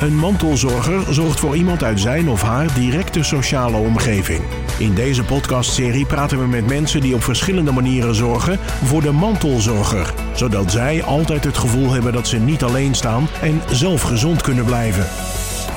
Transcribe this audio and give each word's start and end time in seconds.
Een 0.00 0.16
mantelzorger 0.16 1.14
zorgt 1.14 1.40
voor 1.40 1.56
iemand 1.56 1.82
uit 1.82 2.00
zijn 2.00 2.28
of 2.28 2.42
haar 2.42 2.74
directe 2.74 3.22
sociale 3.22 3.76
omgeving. 3.76 4.40
In 4.78 4.94
deze 4.94 5.24
podcastserie 5.24 6.06
praten 6.06 6.38
we 6.38 6.46
met 6.46 6.66
mensen 6.66 7.00
die 7.00 7.14
op 7.14 7.22
verschillende 7.22 7.72
manieren 7.72 8.14
zorgen 8.14 8.58
voor 8.58 9.02
de 9.02 9.12
mantelzorger, 9.12 10.14
zodat 10.34 10.70
zij 10.70 11.02
altijd 11.02 11.44
het 11.44 11.58
gevoel 11.58 11.90
hebben 11.90 12.12
dat 12.12 12.28
ze 12.28 12.38
niet 12.38 12.62
alleen 12.62 12.94
staan 12.94 13.26
en 13.42 13.60
zelf 13.70 14.02
gezond 14.02 14.42
kunnen 14.42 14.64
blijven. 14.64 15.06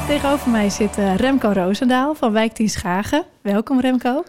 Tegenover 0.08 0.50
mij 0.50 0.70
zit 0.70 0.98
uh, 0.98 1.16
Remco 1.16 1.52
Roosendaal 1.54 2.16
van 2.16 2.32
Wijkteam 2.32 2.70
Schagen. 2.70 3.26
Welkom 3.42 3.80
Remco. 3.80 4.24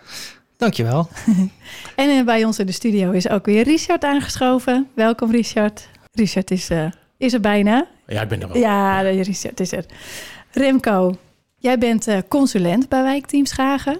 Dankjewel. 0.56 1.08
en 1.96 2.08
uh, 2.08 2.24
bij 2.24 2.44
ons 2.44 2.58
in 2.58 2.66
de 2.66 2.72
studio 2.72 3.10
is 3.10 3.28
ook 3.28 3.46
weer 3.46 3.64
Richard 3.64 4.04
aangeschoven. 4.04 4.88
Welkom 4.94 5.30
Richard. 5.30 5.88
Richard 6.12 6.50
is, 6.50 6.70
uh, 6.70 6.90
is 7.16 7.32
er 7.32 7.40
bijna. 7.40 7.86
Ja, 8.14 8.22
ik 8.22 8.28
ben 8.28 8.42
er 8.42 8.48
wel. 8.48 8.56
Ja, 8.56 9.00
Richard 9.00 9.60
is 9.60 9.72
er. 9.72 9.84
Remco, 10.50 11.16
jij 11.58 11.78
bent 11.78 12.08
consulent 12.28 12.88
bij 12.88 13.02
Wijkteam 13.02 13.46
Schagen. 13.46 13.98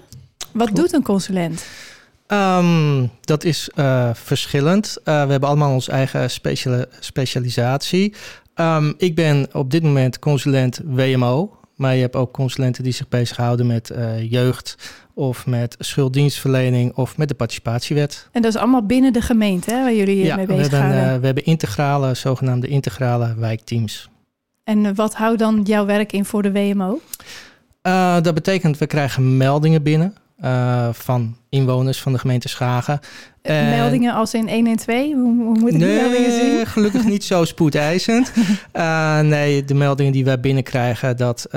Wat 0.51 0.67
Klopt. 0.67 0.75
doet 0.75 0.93
een 0.93 1.03
consulent? 1.03 1.65
Um, 2.27 3.09
dat 3.21 3.43
is 3.43 3.69
uh, 3.75 4.09
verschillend. 4.13 4.97
Uh, 4.99 5.23
we 5.23 5.31
hebben 5.31 5.49
allemaal 5.49 5.73
onze 5.73 5.91
eigen 5.91 6.29
speciale, 6.29 6.89
specialisatie. 6.99 8.13
Um, 8.55 8.93
ik 8.97 9.15
ben 9.15 9.47
op 9.53 9.71
dit 9.71 9.83
moment 9.83 10.19
consulent 10.19 10.79
WMO. 10.85 11.58
Maar 11.79 11.95
je 11.95 12.01
hebt 12.01 12.15
ook 12.15 12.31
consulenten 12.31 12.83
die 12.83 12.93
zich 12.93 13.07
bezighouden 13.07 13.67
met 13.67 13.91
uh, 13.95 14.31
jeugd 14.31 14.75
of 15.13 15.45
met 15.45 15.75
schulddienstverlening 15.79 16.95
of 16.95 17.17
met 17.17 17.27
de 17.27 17.35
participatiewet. 17.35 18.27
En 18.31 18.41
dat 18.41 18.53
is 18.53 18.59
allemaal 18.59 18.85
binnen 18.85 19.13
de 19.13 19.21
gemeente 19.21 19.71
hè, 19.71 19.81
waar 19.81 19.93
jullie 19.93 20.23
ja, 20.23 20.35
mee 20.35 20.45
bezig 20.45 20.69
gaan? 20.69 20.91
Uh, 20.91 21.19
we 21.19 21.25
hebben 21.25 21.45
integrale, 21.45 22.13
zogenaamde 22.13 22.67
integrale 22.67 23.35
wijkteams. 23.37 24.09
En 24.63 24.95
wat 24.95 25.15
houdt 25.15 25.39
dan 25.39 25.61
jouw 25.63 25.85
werk 25.85 26.11
in 26.11 26.25
voor 26.25 26.41
de 26.41 26.51
WMO? 26.51 26.99
Uh, 27.83 28.21
dat 28.21 28.33
betekent, 28.33 28.77
we 28.77 28.87
krijgen 28.87 29.37
meldingen 29.37 29.83
binnen 29.83 30.13
uh, 30.43 30.89
van 30.91 31.37
inwoners 31.49 32.01
van 32.01 32.11
de 32.11 32.19
gemeente 32.19 32.49
Schagen. 32.49 32.99
En 33.41 33.69
meldingen 33.69 34.13
als 34.13 34.33
in 34.33 34.49
112? 34.49 35.05
Hoe, 35.05 35.13
hoe 35.13 35.59
moet 35.59 35.73
ik 35.73 35.77
nee, 35.77 35.93
die 35.93 36.01
meldingen 36.01 36.31
zien? 36.31 36.65
gelukkig 36.65 37.05
niet 37.05 37.23
zo 37.23 37.45
spoedeisend. 37.53 38.31
uh, 38.73 39.19
nee, 39.19 39.65
de 39.65 39.73
meldingen 39.73 40.11
die 40.11 40.25
wij 40.25 40.39
binnenkrijgen, 40.39 41.17
dat 41.17 41.47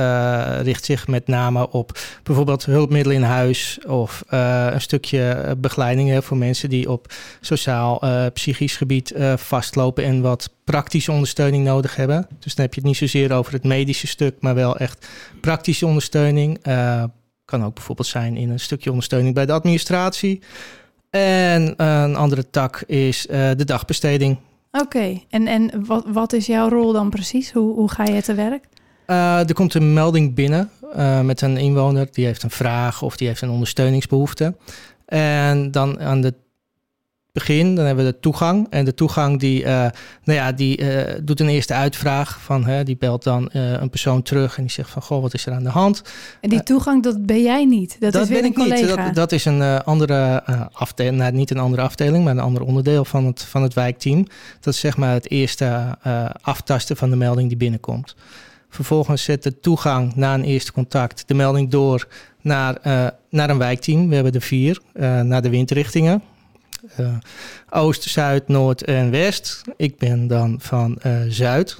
richt 0.62 0.84
zich 0.84 1.06
met 1.06 1.26
name 1.26 1.70
op 1.70 1.98
bijvoorbeeld 2.22 2.64
hulpmiddelen 2.64 3.16
in 3.16 3.22
huis 3.22 3.78
of 3.86 4.22
een 4.26 4.80
stukje 4.80 5.54
begeleiding 5.58 6.08
hè, 6.08 6.22
voor 6.22 6.36
mensen 6.36 6.68
die 6.68 6.90
op 6.90 7.12
sociaal, 7.40 8.02
psychisch 8.32 8.76
gebied 8.76 9.14
vastlopen 9.36 10.04
en 10.04 10.20
wat 10.20 10.50
praktische 10.64 11.12
ondersteuning 11.12 11.64
nodig 11.64 11.96
hebben. 11.96 12.26
Dus 12.38 12.54
dan 12.54 12.64
heb 12.64 12.74
je 12.74 12.80
het 12.80 12.88
niet 12.88 12.98
zozeer 12.98 13.32
over 13.32 13.52
het 13.52 13.64
medische 13.64 14.06
stuk, 14.06 14.34
maar 14.40 14.54
wel 14.54 14.76
echt 14.76 15.06
praktische 15.40 15.86
ondersteuning. 15.86 16.58
Kan 17.52 17.64
ook 17.64 17.74
bijvoorbeeld 17.74 18.08
zijn 18.08 18.36
in 18.36 18.50
een 18.50 18.60
stukje 18.60 18.90
ondersteuning 18.90 19.34
bij 19.34 19.46
de 19.46 19.52
administratie. 19.52 20.40
En 21.10 21.74
een 21.76 22.16
andere 22.16 22.50
tak 22.50 22.82
is 22.86 23.26
uh, 23.26 23.50
de 23.56 23.64
dagbesteding. 23.64 24.38
Oké, 24.70 24.84
okay. 24.84 25.26
en, 25.28 25.46
en 25.46 25.84
wat, 25.86 26.04
wat 26.06 26.32
is 26.32 26.46
jouw 26.46 26.68
rol 26.68 26.92
dan 26.92 27.10
precies? 27.10 27.52
Hoe, 27.52 27.74
hoe 27.74 27.90
ga 27.90 28.04
je 28.04 28.22
te 28.22 28.34
werk? 28.34 28.64
Uh, 29.06 29.48
er 29.48 29.54
komt 29.54 29.74
een 29.74 29.92
melding 29.92 30.34
binnen 30.34 30.70
uh, 30.96 31.20
met 31.20 31.40
een 31.40 31.56
inwoner 31.56 32.08
die 32.10 32.24
heeft 32.24 32.42
een 32.42 32.50
vraag 32.50 33.02
of 33.02 33.16
die 33.16 33.28
heeft 33.28 33.42
een 33.42 33.50
ondersteuningsbehoefte. 33.50 34.54
En 35.06 35.70
dan 35.70 36.00
aan 36.00 36.20
de 36.20 36.34
begin, 37.32 37.74
dan 37.74 37.84
hebben 37.84 38.04
we 38.04 38.10
de 38.10 38.20
toegang. 38.20 38.66
En 38.70 38.84
de 38.84 38.94
toegang 38.94 39.40
die, 39.40 39.62
uh, 39.62 39.66
nou 40.24 40.38
ja, 40.38 40.52
die 40.52 40.80
uh, 40.80 41.14
doet 41.22 41.40
een 41.40 41.48
eerste 41.48 41.74
uitvraag 41.74 42.40
van, 42.40 42.66
hè, 42.66 42.84
die 42.84 42.96
belt 42.96 43.22
dan 43.22 43.50
uh, 43.52 43.70
een 43.70 43.90
persoon 43.90 44.22
terug 44.22 44.56
en 44.56 44.62
die 44.62 44.72
zegt 44.72 44.90
van, 44.90 45.02
goh, 45.02 45.22
wat 45.22 45.34
is 45.34 45.46
er 45.46 45.52
aan 45.52 45.62
de 45.62 45.70
hand? 45.70 46.02
En 46.40 46.48
die 46.48 46.62
toegang, 46.62 47.02
dat 47.02 47.26
ben 47.26 47.42
jij 47.42 47.64
niet? 47.64 47.96
Dat, 48.00 48.12
dat 48.12 48.22
is 48.22 48.28
weer 48.28 48.36
ben 48.36 48.46
een 48.46 48.52
ik 48.52 48.58
collega? 48.58 48.96
niet. 48.96 49.06
Dat, 49.06 49.14
dat 49.14 49.32
is 49.32 49.44
een 49.44 49.62
andere 49.82 50.44
afdeling, 50.72 51.16
nou, 51.16 51.32
niet 51.32 51.50
een 51.50 51.58
andere 51.58 51.82
afdeling, 51.82 52.24
maar 52.24 52.32
een 52.32 52.40
ander 52.40 52.62
onderdeel 52.62 53.04
van 53.04 53.26
het, 53.26 53.42
van 53.42 53.62
het 53.62 53.74
wijkteam. 53.74 54.26
Dat 54.60 54.74
is 54.74 54.80
zeg 54.80 54.96
maar 54.96 55.12
het 55.12 55.30
eerste 55.30 55.98
aftasten 56.40 56.96
van 56.96 57.10
de 57.10 57.16
melding 57.16 57.48
die 57.48 57.58
binnenkomt. 57.58 58.14
Vervolgens 58.68 59.24
zet 59.24 59.42
de 59.42 59.60
toegang 59.60 60.14
na 60.14 60.34
een 60.34 60.44
eerste 60.44 60.72
contact 60.72 61.24
de 61.26 61.34
melding 61.34 61.70
door 61.70 62.08
naar, 62.40 62.78
naar 63.30 63.50
een 63.50 63.58
wijkteam. 63.58 64.08
We 64.08 64.14
hebben 64.14 64.32
er 64.32 64.40
vier, 64.40 64.80
naar 65.22 65.42
de 65.42 65.50
windrichtingen. 65.50 66.22
Uh, 67.00 67.14
oost, 67.70 68.02
zuid, 68.02 68.48
noord 68.48 68.84
en 68.84 69.10
west. 69.10 69.62
Ik 69.76 69.98
ben 69.98 70.26
dan 70.26 70.56
van 70.60 70.98
uh, 71.06 71.20
zuid. 71.28 71.78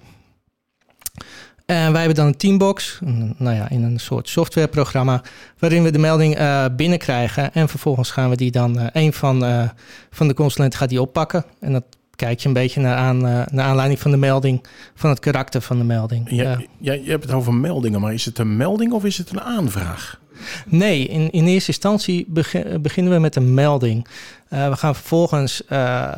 En 1.66 1.92
wij 1.92 1.98
hebben 1.98 2.14
dan 2.14 2.26
een 2.26 2.36
teambox, 2.36 2.98
nou 3.36 3.56
ja, 3.56 3.68
in 3.68 3.82
een 3.82 4.00
soort 4.00 4.28
softwareprogramma, 4.28 5.22
waarin 5.58 5.82
we 5.82 5.90
de 5.90 5.98
melding 5.98 6.38
uh, 6.38 6.64
binnenkrijgen. 6.76 7.54
En 7.54 7.68
vervolgens 7.68 8.10
gaan 8.10 8.30
we 8.30 8.36
die 8.36 8.50
dan, 8.50 8.90
een 8.92 9.12
van, 9.12 9.68
van 10.10 10.28
de 10.28 10.34
consulenten 10.34 10.78
gaat 10.78 10.88
die 10.88 11.00
oppakken. 11.00 11.44
En 11.60 11.72
dat 11.72 11.84
kijk 12.16 12.40
je 12.40 12.48
een 12.48 12.54
beetje 12.54 12.80
naar, 12.80 12.96
aan, 12.96 13.18
naar 13.20 13.60
aanleiding 13.60 14.00
van 14.00 14.10
de 14.10 14.16
melding, 14.16 14.66
van 14.94 15.10
het 15.10 15.18
karakter 15.18 15.60
van 15.60 15.78
de 15.78 15.84
melding. 15.84 16.30
Ja, 16.30 16.60
ja, 16.78 16.92
je 16.92 17.10
hebt 17.10 17.24
het 17.24 17.32
over 17.32 17.54
meldingen, 17.54 18.00
maar 18.00 18.14
is 18.14 18.24
het 18.24 18.38
een 18.38 18.56
melding 18.56 18.92
of 18.92 19.04
is 19.04 19.18
het 19.18 19.30
een 19.30 19.40
aanvraag? 19.40 20.20
Nee, 20.66 21.06
in, 21.06 21.30
in 21.30 21.46
eerste 21.46 21.70
instantie 21.70 22.24
begin, 22.28 22.82
beginnen 22.82 23.12
we 23.12 23.18
met 23.18 23.36
een 23.36 23.54
melding. 23.54 24.06
Uh, 24.52 24.68
we 24.68 24.76
gaan 24.76 24.94
vervolgens 24.94 25.62
uh, 25.68 26.12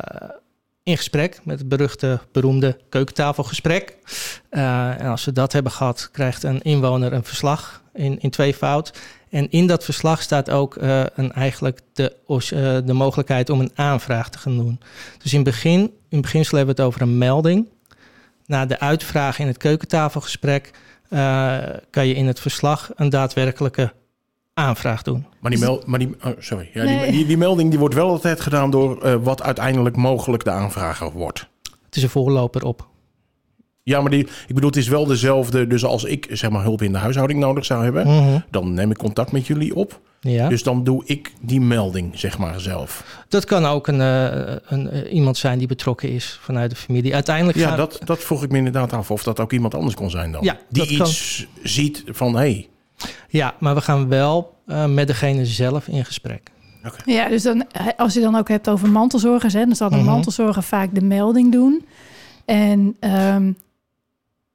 in 0.83 0.97
gesprek 0.97 1.39
met 1.43 1.59
het 1.59 1.69
beruchte, 1.69 2.19
beroemde 2.31 2.77
keukentafelgesprek. 2.89 3.97
Uh, 4.51 5.01
en 5.01 5.07
als 5.07 5.25
we 5.25 5.31
dat 5.31 5.53
hebben 5.53 5.71
gehad, 5.71 6.09
krijgt 6.11 6.43
een 6.43 6.61
inwoner 6.61 7.13
een 7.13 7.23
verslag 7.23 7.81
in, 7.93 8.19
in 8.19 8.29
tweevoud. 8.29 8.93
En 9.29 9.51
in 9.51 9.67
dat 9.67 9.83
verslag 9.83 10.21
staat 10.21 10.49
ook 10.49 10.75
een, 11.15 11.31
eigenlijk 11.31 11.79
de, 11.93 12.15
de 12.85 12.93
mogelijkheid 12.93 13.49
om 13.49 13.59
een 13.59 13.71
aanvraag 13.75 14.29
te 14.29 14.37
gaan 14.37 14.57
doen. 14.57 14.79
Dus 15.23 15.33
in, 15.33 15.43
begin, 15.43 15.93
in 16.09 16.21
beginsel 16.21 16.57
hebben 16.57 16.75
we 16.75 16.81
het 16.81 16.91
over 16.91 17.01
een 17.01 17.17
melding. 17.17 17.67
Na 18.45 18.65
de 18.65 18.79
uitvraag 18.79 19.39
in 19.39 19.47
het 19.47 19.57
keukentafelgesprek 19.57 20.71
kan 21.89 22.07
je 22.07 22.13
in 22.13 22.27
het 22.27 22.39
verslag 22.39 22.91
een 22.95 23.09
daadwerkelijke 23.09 23.93
aanvraag 24.55 25.01
doen. 25.01 25.25
Maar 25.39 25.51
die, 25.51 25.59
mel 25.59 25.83
maar 25.85 25.99
die, 25.99 26.15
oh, 26.23 26.31
sorry. 26.39 26.69
Ja, 26.73 26.83
nee. 26.83 27.03
die, 27.03 27.11
die, 27.11 27.25
die, 27.25 27.37
melding 27.37 27.69
die 27.69 27.79
wordt 27.79 27.95
wel 27.95 28.09
altijd 28.09 28.41
gedaan 28.41 28.69
door 28.69 29.05
uh, 29.05 29.15
wat 29.15 29.43
uiteindelijk 29.43 29.95
mogelijk 29.95 30.43
de 30.43 30.51
aanvrager 30.51 31.11
wordt. 31.11 31.47
Het 31.85 31.95
is 31.95 32.03
een 32.03 32.09
voorloper 32.09 32.63
op. 32.63 32.87
Ja, 33.83 34.01
maar 34.01 34.11
die, 34.11 34.27
ik 34.47 34.53
bedoel, 34.53 34.69
het 34.69 34.79
is 34.79 34.87
wel 34.87 35.05
dezelfde. 35.05 35.67
Dus 35.67 35.85
als 35.85 36.03
ik 36.03 36.27
zeg 36.29 36.49
maar 36.49 36.61
hulp 36.61 36.81
in 36.81 36.91
de 36.91 36.97
huishouding 36.97 37.39
nodig 37.39 37.65
zou 37.65 37.83
hebben, 37.83 38.07
mm 38.07 38.17
-hmm. 38.17 38.43
dan 38.51 38.73
neem 38.73 38.91
ik 38.91 38.97
contact 38.97 39.31
met 39.31 39.47
jullie 39.47 39.75
op. 39.75 39.99
Ja. 40.19 40.49
Dus 40.49 40.63
dan 40.63 40.83
doe 40.83 41.03
ik 41.05 41.33
die 41.41 41.61
melding, 41.61 42.19
zeg 42.19 42.37
maar, 42.37 42.59
zelf. 42.59 43.23
Dat 43.27 43.45
kan 43.45 43.65
ook 43.65 43.87
een, 43.87 43.99
uh, 43.99 44.55
een, 44.65 44.95
uh, 44.95 45.13
iemand 45.13 45.37
zijn 45.37 45.57
die 45.57 45.67
betrokken 45.67 46.09
is 46.09 46.39
vanuit 46.41 46.69
de 46.69 46.75
familie. 46.75 47.13
Uiteindelijk 47.13 47.57
ja, 47.57 47.67
gaan... 47.67 47.77
dat, 47.77 47.99
dat 48.03 48.19
vroeg 48.19 48.43
ik 48.43 48.51
me 48.51 48.57
inderdaad 48.57 48.93
af 48.93 49.11
of 49.11 49.23
dat 49.23 49.39
ook 49.39 49.51
iemand 49.51 49.75
anders 49.75 49.95
kon 49.95 50.09
zijn 50.09 50.31
dan. 50.31 50.43
Ja, 50.43 50.57
die 50.69 50.87
iets 50.87 51.47
kan... 51.53 51.63
ziet 51.63 52.03
van, 52.07 52.33
hé, 52.33 52.39
hey, 52.39 52.69
ja, 53.29 53.53
maar 53.59 53.75
we 53.75 53.81
gaan 53.81 54.09
wel 54.09 54.55
uh, 54.67 54.85
met 54.85 55.07
degene 55.07 55.45
zelf 55.45 55.87
in 55.87 56.05
gesprek. 56.05 56.51
Okay. 56.85 57.15
Ja, 57.15 57.29
dus 57.29 57.43
dan, 57.43 57.65
als 57.97 58.13
je 58.13 58.19
dan 58.19 58.35
ook 58.35 58.47
hebt 58.47 58.69
over 58.69 58.89
mantelzorgers, 58.89 59.53
hè, 59.53 59.65
dan 59.65 59.75
zal 59.75 59.89
de 59.89 59.95
mm 59.95 60.01
-hmm. 60.01 60.11
mantelzorger 60.11 60.63
vaak 60.63 60.95
de 60.95 61.01
melding 61.01 61.51
doen. 61.51 61.85
En 62.45 62.95
um, 62.99 63.57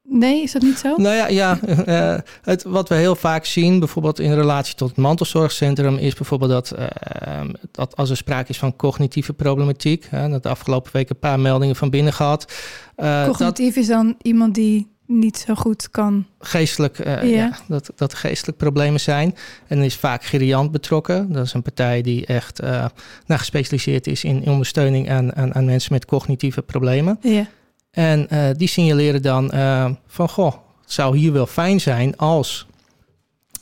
nee, 0.02 0.42
is 0.42 0.52
dat 0.52 0.62
niet 0.62 0.78
zo? 0.78 0.96
Nou 0.96 1.14
ja, 1.14 1.28
ja 1.28 1.58
uh, 1.86 2.18
het, 2.42 2.62
wat 2.62 2.88
we 2.88 2.94
heel 2.94 3.16
vaak 3.16 3.44
zien, 3.44 3.78
bijvoorbeeld 3.78 4.18
in 4.20 4.34
relatie 4.34 4.74
tot 4.74 4.88
het 4.88 4.98
mantelzorgcentrum, 4.98 5.96
is 5.96 6.14
bijvoorbeeld 6.14 6.50
dat, 6.50 6.74
uh, 6.78 7.40
dat 7.70 7.96
als 7.96 8.10
er 8.10 8.16
sprake 8.16 8.50
is 8.50 8.58
van 8.58 8.76
cognitieve 8.76 9.32
problematiek, 9.32 10.06
hè, 10.10 10.28
dat 10.28 10.42
de 10.42 10.48
afgelopen 10.48 10.92
week 10.92 11.10
een 11.10 11.18
paar 11.18 11.40
meldingen 11.40 11.76
van 11.76 11.90
binnen 11.90 12.12
gehad. 12.12 12.52
Uh, 12.96 13.24
Cognitief 13.26 13.74
dat, 13.74 13.82
is 13.82 13.88
dan 13.88 14.14
iemand 14.22 14.54
die 14.54 14.88
niet 15.10 15.44
zo 15.46 15.54
goed 15.54 15.90
kan. 15.90 16.26
Geestelijk, 16.38 16.98
uh, 16.98 17.06
ja. 17.06 17.22
ja. 17.22 17.58
dat, 17.68 17.90
dat 17.96 18.14
geestelijk 18.14 18.58
problemen 18.58 19.00
zijn. 19.00 19.36
En 19.66 19.78
er 19.78 19.84
is 19.84 19.96
vaak 19.96 20.24
geriant 20.24 20.70
betrokken. 20.70 21.32
Dat 21.32 21.46
is 21.46 21.52
een 21.52 21.62
partij 21.62 22.02
die 22.02 22.26
echt 22.26 22.62
uh, 22.62 22.68
nou, 23.26 23.40
gespecialiseerd 23.40 24.06
is 24.06 24.24
in 24.24 24.48
ondersteuning 24.48 25.10
aan, 25.10 25.36
aan, 25.36 25.54
aan 25.54 25.64
mensen 25.64 25.92
met 25.92 26.04
cognitieve 26.04 26.62
problemen. 26.62 27.18
Ja. 27.20 27.46
En 27.90 28.26
uh, 28.32 28.48
die 28.56 28.68
signaleren 28.68 29.22
dan 29.22 29.50
van, 30.06 30.28
goh, 30.28 30.52
het 30.82 30.92
zou 30.92 31.16
hier 31.16 31.32
wel 31.32 31.46
fijn 31.46 31.80
zijn 31.80 32.16
als... 32.16 32.66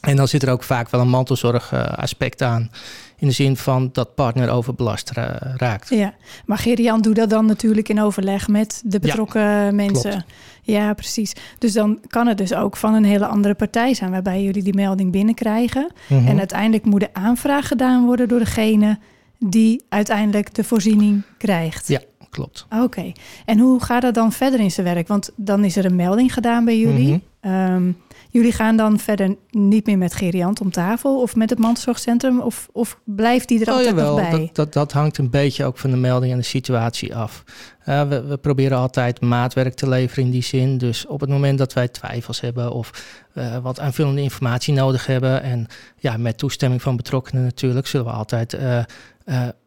En 0.00 0.16
dan 0.16 0.28
zit 0.28 0.42
er 0.42 0.50
ook 0.50 0.62
vaak 0.62 0.90
wel 0.90 1.00
een 1.00 1.08
mantelzorg 1.08 1.72
aspect 1.96 2.42
aan. 2.42 2.70
In 3.18 3.26
de 3.26 3.32
zin 3.32 3.56
van 3.56 3.88
dat 3.92 4.14
partner 4.14 4.50
overbelast 4.50 5.10
ra 5.10 5.54
raakt. 5.56 5.88
Ja, 5.88 6.14
maar 6.46 6.58
Gerian 6.58 7.00
doet 7.00 7.16
dat 7.16 7.30
dan 7.30 7.46
natuurlijk 7.46 7.88
in 7.88 8.00
overleg 8.00 8.48
met 8.48 8.82
de 8.84 8.98
betrokken 8.98 9.40
ja, 9.40 9.70
mensen. 9.70 10.10
Klopt. 10.10 10.26
Ja, 10.62 10.94
precies. 10.94 11.32
Dus 11.58 11.72
dan 11.72 12.00
kan 12.06 12.26
het 12.26 12.38
dus 12.38 12.54
ook 12.54 12.76
van 12.76 12.94
een 12.94 13.04
hele 13.04 13.26
andere 13.26 13.54
partij 13.54 13.94
zijn... 13.94 14.10
waarbij 14.10 14.42
jullie 14.42 14.62
die 14.62 14.74
melding 14.74 15.12
binnenkrijgen. 15.12 15.92
Mm 16.08 16.18
-hmm. 16.18 16.26
En 16.26 16.38
uiteindelijk 16.38 16.84
moet 16.84 17.00
de 17.00 17.14
aanvraag 17.14 17.68
gedaan 17.68 18.04
worden 18.04 18.28
door 18.28 18.38
degene... 18.38 18.98
die 19.38 19.84
uiteindelijk 19.88 20.54
de 20.54 20.64
voorziening 20.64 21.22
krijgt. 21.38 21.88
Ja, 21.88 22.00
klopt. 22.30 22.66
Oké. 22.70 22.82
Okay. 22.82 23.14
En 23.44 23.58
hoe 23.58 23.82
gaat 23.82 24.02
dat 24.02 24.14
dan 24.14 24.32
verder 24.32 24.60
in 24.60 24.70
zijn 24.70 24.86
werk? 24.86 25.08
Want 25.08 25.30
dan 25.36 25.64
is 25.64 25.76
er 25.76 25.84
een 25.84 25.96
melding 25.96 26.32
gedaan 26.32 26.64
bij 26.64 26.78
jullie. 26.78 27.08
Mm 27.08 27.22
-hmm. 27.40 27.52
Ehm, 27.52 27.92
jullie 28.28 28.52
gaan 28.52 28.76
dan 28.76 28.98
verder 28.98 29.36
niet 29.50 29.86
meer 29.86 29.98
met 29.98 30.14
Geriant 30.14 30.60
om 30.60 30.70
tafel 30.70 31.20
of 31.20 31.36
met 31.36 31.50
het 31.50 31.58
mantelzorgcentrum? 31.58 32.40
Of, 32.40 32.68
of 32.72 33.00
blijft 33.04 33.48
die 33.48 33.60
er 33.60 33.66
Oh, 33.66 33.72
altijd 33.72 33.88
jawel, 33.88 34.16
nog 34.16 34.30
bij? 34.30 34.38
Dat, 34.40 34.54
dat, 34.54 34.72
dat 34.72 34.92
hangt 34.92 35.18
een 35.18 35.30
beetje 35.30 35.64
ook 35.64 35.78
van 35.78 35.90
de 35.90 35.96
melding 35.96 36.32
en 36.32 36.38
de 36.38 36.44
situatie 36.44 37.16
af. 37.16 37.44
Uh, 37.88 38.08
we, 38.08 38.22
we, 38.22 38.36
proberen 38.36 38.78
altijd 38.78 39.20
maatwerk 39.20 39.74
te 39.74 39.88
leveren 39.88 40.24
in 40.24 40.30
die 40.30 40.42
zin. 40.42 40.78
Dus 40.78 41.06
op 41.06 41.20
het 41.20 41.30
moment 41.30 41.58
dat 41.58 41.72
wij 41.72 41.88
twijfels 41.88 42.40
hebben 42.40 42.72
of 42.72 42.90
uh, 43.34 43.56
wat 43.56 43.80
aanvullende 43.80 44.22
informatie 44.22 44.74
nodig 44.74 45.06
hebben... 45.06 45.42
en 45.42 45.66
ja, 45.98 46.16
met 46.16 46.38
toestemming 46.38 46.82
van 46.82 46.96
betrokkenen 46.96 47.42
natuurlijk... 47.42 47.86
zullen 47.86 48.06
we 48.06 48.12
altijd 48.12 48.54
uh, 48.54 48.80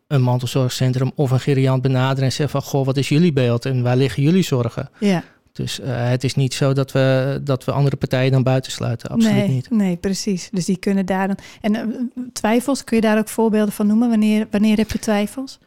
een 0.07 0.21
mantelzorgcentrum 0.21 1.11
of 1.15 1.31
een 1.31 1.39
geriant 1.39 1.81
benaderen... 1.81 2.23
en 2.23 2.31
zeggen 2.31 2.61
van, 2.61 2.69
goh, 2.69 2.85
wat 2.85 2.97
is 2.97 3.09
jullie 3.09 3.33
beeld 3.33 3.65
en 3.65 3.83
waar 3.83 3.97
liggen 3.97 4.23
jullie 4.23 4.43
zorgen? 4.43 4.89
Ja. 4.99 5.23
Dus 5.53 5.79
uh, 5.79 6.09
het 6.09 6.23
is 6.23 6.35
niet 6.35 6.53
zo 6.53 6.73
dat 6.73 6.91
we, 6.91 7.39
dat 7.43 7.65
we 7.65 7.71
andere 7.71 7.95
partijen 7.95 8.31
dan 8.31 8.43
buitensluiten. 8.43 9.09
Absoluut 9.09 9.35
nee, 9.35 9.47
niet. 9.47 9.69
Nee, 9.69 9.95
precies. 9.95 10.49
Dus 10.51 10.65
die 10.65 10.77
kunnen 10.77 11.05
daar 11.05 11.27
dan. 11.27 11.37
En 11.61 11.75
uh, 11.75 12.21
twijfels, 12.33 12.83
kun 12.83 12.95
je 12.95 13.01
daar 13.01 13.17
ook 13.17 13.29
voorbeelden 13.29 13.73
van 13.73 13.87
noemen? 13.87 14.09
Wanneer, 14.09 14.47
wanneer 14.51 14.77
heb 14.77 14.91
je 14.91 14.99
twijfels? 14.99 15.59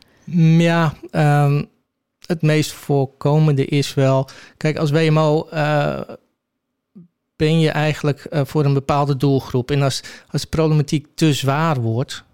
Ja, 0.59 0.95
um, 1.11 1.69
het 2.27 2.43
meest 2.43 2.73
voorkomende 2.73 3.65
is 3.65 3.95
wel. 3.95 4.29
Kijk, 4.57 4.77
als 4.77 4.91
WMO 4.91 5.49
uh, 5.55 6.01
ben 7.37 7.61
je 7.61 7.71
eigenlijk 7.71 8.27
voor 8.31 8.65
een 8.65 8.75
bepaalde 8.75 9.17
doelgroep. 9.17 9.71
En 9.71 9.83
als, 9.83 10.03
als 10.31 10.43
de 10.43 10.49
problematiek 10.49 11.07
te 11.15 11.33
zwaar 11.33 11.81
wordt, 11.81 12.25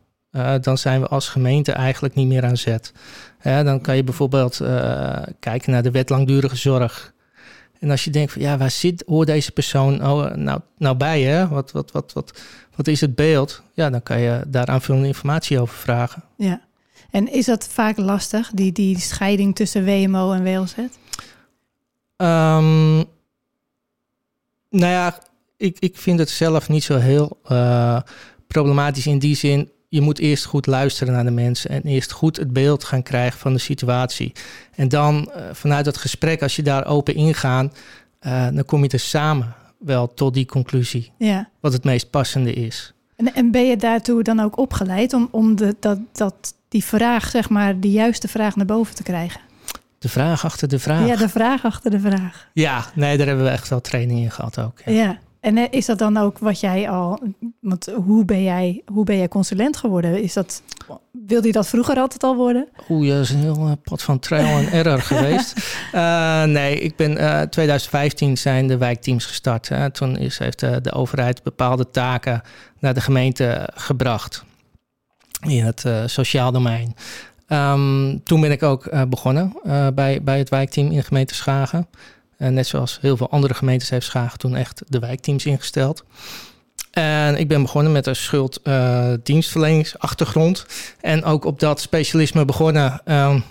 dan 0.61 0.79
zijn 0.79 1.00
we 1.00 1.06
als 1.06 1.29
gemeente 1.29 1.73
eigenlijk 1.73 2.14
niet 2.14 2.26
meer 2.26 2.44
aan 2.44 2.56
zet. 2.56 2.93
dan 3.43 3.81
kan 3.81 3.97
je 3.97 4.05
bijvoorbeeld 4.05 4.61
kijken 5.38 5.73
naar 5.73 5.82
de 5.82 5.91
wet 5.91 6.08
langdurige 6.08 6.56
zorg. 6.56 7.12
En 7.80 7.90
als 7.90 8.04
je 8.04 8.10
denkt 8.10 8.32
van 8.32 8.42
ja, 8.42 8.56
waar 8.58 8.70
zit, 8.70 9.02
hoort 9.06 9.26
deze 9.26 9.52
persoon 9.52 10.06
oh, 10.06 10.34
nou, 10.34 10.60
nou 10.78 10.96
bij? 10.96 11.22
Hè? 11.22 11.48
Wat, 11.48 11.72
wat, 11.72 11.92
wat, 11.92 12.12
wat, 12.12 12.40
wat 12.76 12.86
is 12.86 13.00
het 13.00 13.14
beeld? 13.14 13.62
Ja, 13.74 13.90
dan 13.90 14.02
kan 14.02 14.20
je 14.20 14.44
daar 14.46 14.66
aanvullende 14.66 15.06
informatie 15.06 15.60
over 15.60 15.74
vragen. 15.74 16.24
Ja, 16.36 16.60
en 17.10 17.32
is 17.32 17.46
dat 17.46 17.68
vaak 17.68 17.96
lastig, 17.96 18.50
die, 18.54 18.72
die 18.72 18.98
scheiding 18.98 19.54
tussen 19.54 19.84
WMO 19.84 20.32
en 20.32 20.42
WLZ? 20.42 20.76
Um, 22.16 23.04
nou 24.68 24.92
ja, 24.92 25.18
ik, 25.56 25.76
ik 25.78 25.96
vind 25.96 26.18
het 26.18 26.30
zelf 26.30 26.68
niet 26.68 26.84
zo 26.84 26.96
heel 26.96 27.40
uh, 27.52 28.00
problematisch 28.46 29.06
in 29.06 29.18
die 29.18 29.36
zin 29.36 29.70
je 29.90 30.00
moet 30.00 30.19
eerst 30.19 30.44
goed 30.44 30.66
luisteren 30.66 31.14
naar 31.14 31.25
de 31.25 31.31
mensen 31.31 31.70
en 31.70 31.82
eerst 31.82 32.12
goed 32.12 32.37
het 32.37 32.52
beeld 32.52 32.84
gaan 32.84 33.02
krijgen 33.02 33.38
van 33.38 33.52
de 33.52 33.58
situatie. 33.58 34.32
En 34.75 34.88
dan 34.88 35.31
uh, 35.37 35.42
vanuit 35.52 35.84
dat 35.84 35.96
gesprek, 35.96 36.42
als 36.42 36.56
je 36.56 36.62
daar 36.62 36.87
open 36.87 37.14
ingaan, 37.14 37.72
uh, 38.20 38.48
dan 38.52 38.64
kom 38.64 38.82
je 38.82 38.88
er 38.88 38.98
samen 38.98 39.54
wel 39.78 40.14
tot 40.14 40.34
die 40.34 40.46
conclusie. 40.46 41.12
Ja. 41.19 41.48
Wat 41.60 41.72
het 41.72 41.84
meest 41.84 42.10
passende 42.10 42.52
is. 42.52 42.94
En, 43.16 43.34
en 43.34 43.50
ben 43.50 43.66
je 43.66 43.76
daartoe 43.76 44.22
dan 44.22 44.40
ook 44.40 44.58
opgeleid 44.58 45.12
om, 45.12 45.28
om 45.31 45.56
de, 45.56 45.76
dat, 45.81 45.98
dat, 46.12 46.54
die 46.69 46.84
vraag, 46.84 47.31
zeg 47.31 47.48
maar, 47.48 47.81
de 47.81 47.90
juiste 47.90 48.28
vraag 48.28 48.56
naar 48.56 48.66
boven 48.66 48.94
te 48.94 49.02
krijgen? 49.02 49.40
De 49.98 50.08
vraag 50.08 50.44
achter 50.44 50.69
de 50.69 50.78
vraag. 50.78 51.06
Ja, 51.06 51.16
de 51.16 51.28
vraag 51.28 51.64
achter 51.64 51.90
de 51.90 52.00
vraag. 52.00 52.48
Ja, 52.52 52.84
nee, 52.94 53.16
daar 53.16 53.26
hebben 53.26 53.44
we 53.44 53.50
echt 53.50 53.69
wel 53.69 53.81
training 53.81 54.20
in 54.20 54.31
gehad 54.31 54.58
ook. 54.58 54.81
Ja. 54.84 54.92
ja. 54.92 55.19
En 55.40 55.70
is 55.70 55.87
dat 55.87 55.98
dan 55.98 56.16
ook 56.16 56.38
wat 56.38 56.60
jij 56.60 56.90
al, 56.90 57.20
want 57.60 57.88
hoe 58.04 58.25
ben 58.25 58.42
jij, 58.42 58.82
hoe 58.87 59.04
ben 59.04 59.16
jij 59.16 59.28
consulent 59.28 59.76
geworden? 59.76 60.22
Is 60.22 60.32
dat, 60.32 60.62
wilde 61.26 61.46
je 61.46 61.52
dat 61.52 61.69
vroeger 61.69 61.96
altijd 61.96 62.22
al 62.22 62.37
worden? 62.37 62.69
Oeh, 62.88 63.06
ja, 63.06 63.14
dat 63.14 63.22
is 63.22 63.31
een 63.31 63.40
heel 63.40 63.66
uh, 63.66 63.72
pad 63.82 64.02
van 64.02 64.19
trial 64.19 64.58
en 64.58 64.72
error 64.72 65.00
geweest. 65.00 65.76
Uh, 65.94 66.42
nee, 66.58 66.81
ik 66.81 66.96
ben 66.96 67.10
uh, 67.10 67.40
2015 67.40 68.38
zijn 68.38 68.66
de 68.66 68.76
wijkteams 68.76 69.25
gestart. 69.25 69.69
Hè. 69.69 69.90
Toen 69.90 70.16
is, 70.16 70.38
heeft 70.38 70.60
de, 70.60 70.81
de, 70.81 70.92
overheid 70.92 71.42
bepaalde 71.42 71.90
taken 71.90 72.42
naar 72.78 72.94
de 72.94 73.00
gemeente 73.00 73.69
gebracht 73.75 74.44
in 75.46 75.64
het 75.64 75.84
uh, 75.87 76.02
sociaal 76.06 76.52
domein. 76.52 76.94
Um, 77.48 78.22
toen 78.22 78.40
ben 78.40 78.50
ik 78.50 78.62
ook 78.62 79.08
begonnen 79.08 79.52
bij, 79.94 80.22
bij 80.22 80.38
het 80.38 80.48
wijkteam 80.48 80.87
in 80.87 80.96
de 80.96 81.02
gemeente 81.02 81.34
Schagen. 81.34 81.88
Uh, 82.40 82.48
net 82.48 82.66
zoals 82.66 82.98
heel 83.00 83.16
veel 83.16 83.31
andere 83.31 83.54
gemeentes 83.54 83.90
heeft 83.90 84.06
Schagen 84.06 84.38
toen 84.38 84.56
echt 84.56 84.82
de 84.87 84.98
wijkteams 84.98 85.46
ingesteld. 85.46 86.04
En 86.90 87.38
ik 87.38 87.48
ben 87.48 87.62
begonnen 87.62 87.92
met 87.92 88.06
een 88.06 88.16
schulddienstverleningsachtergrond. 88.16 90.66
Uh, 90.69 90.75
en 91.10 91.25
ook 91.25 91.44
op 91.44 91.60
dat 91.60 91.81
specialisme 91.81 92.44
begonnen. 92.44 93.00
Um, 93.04 93.44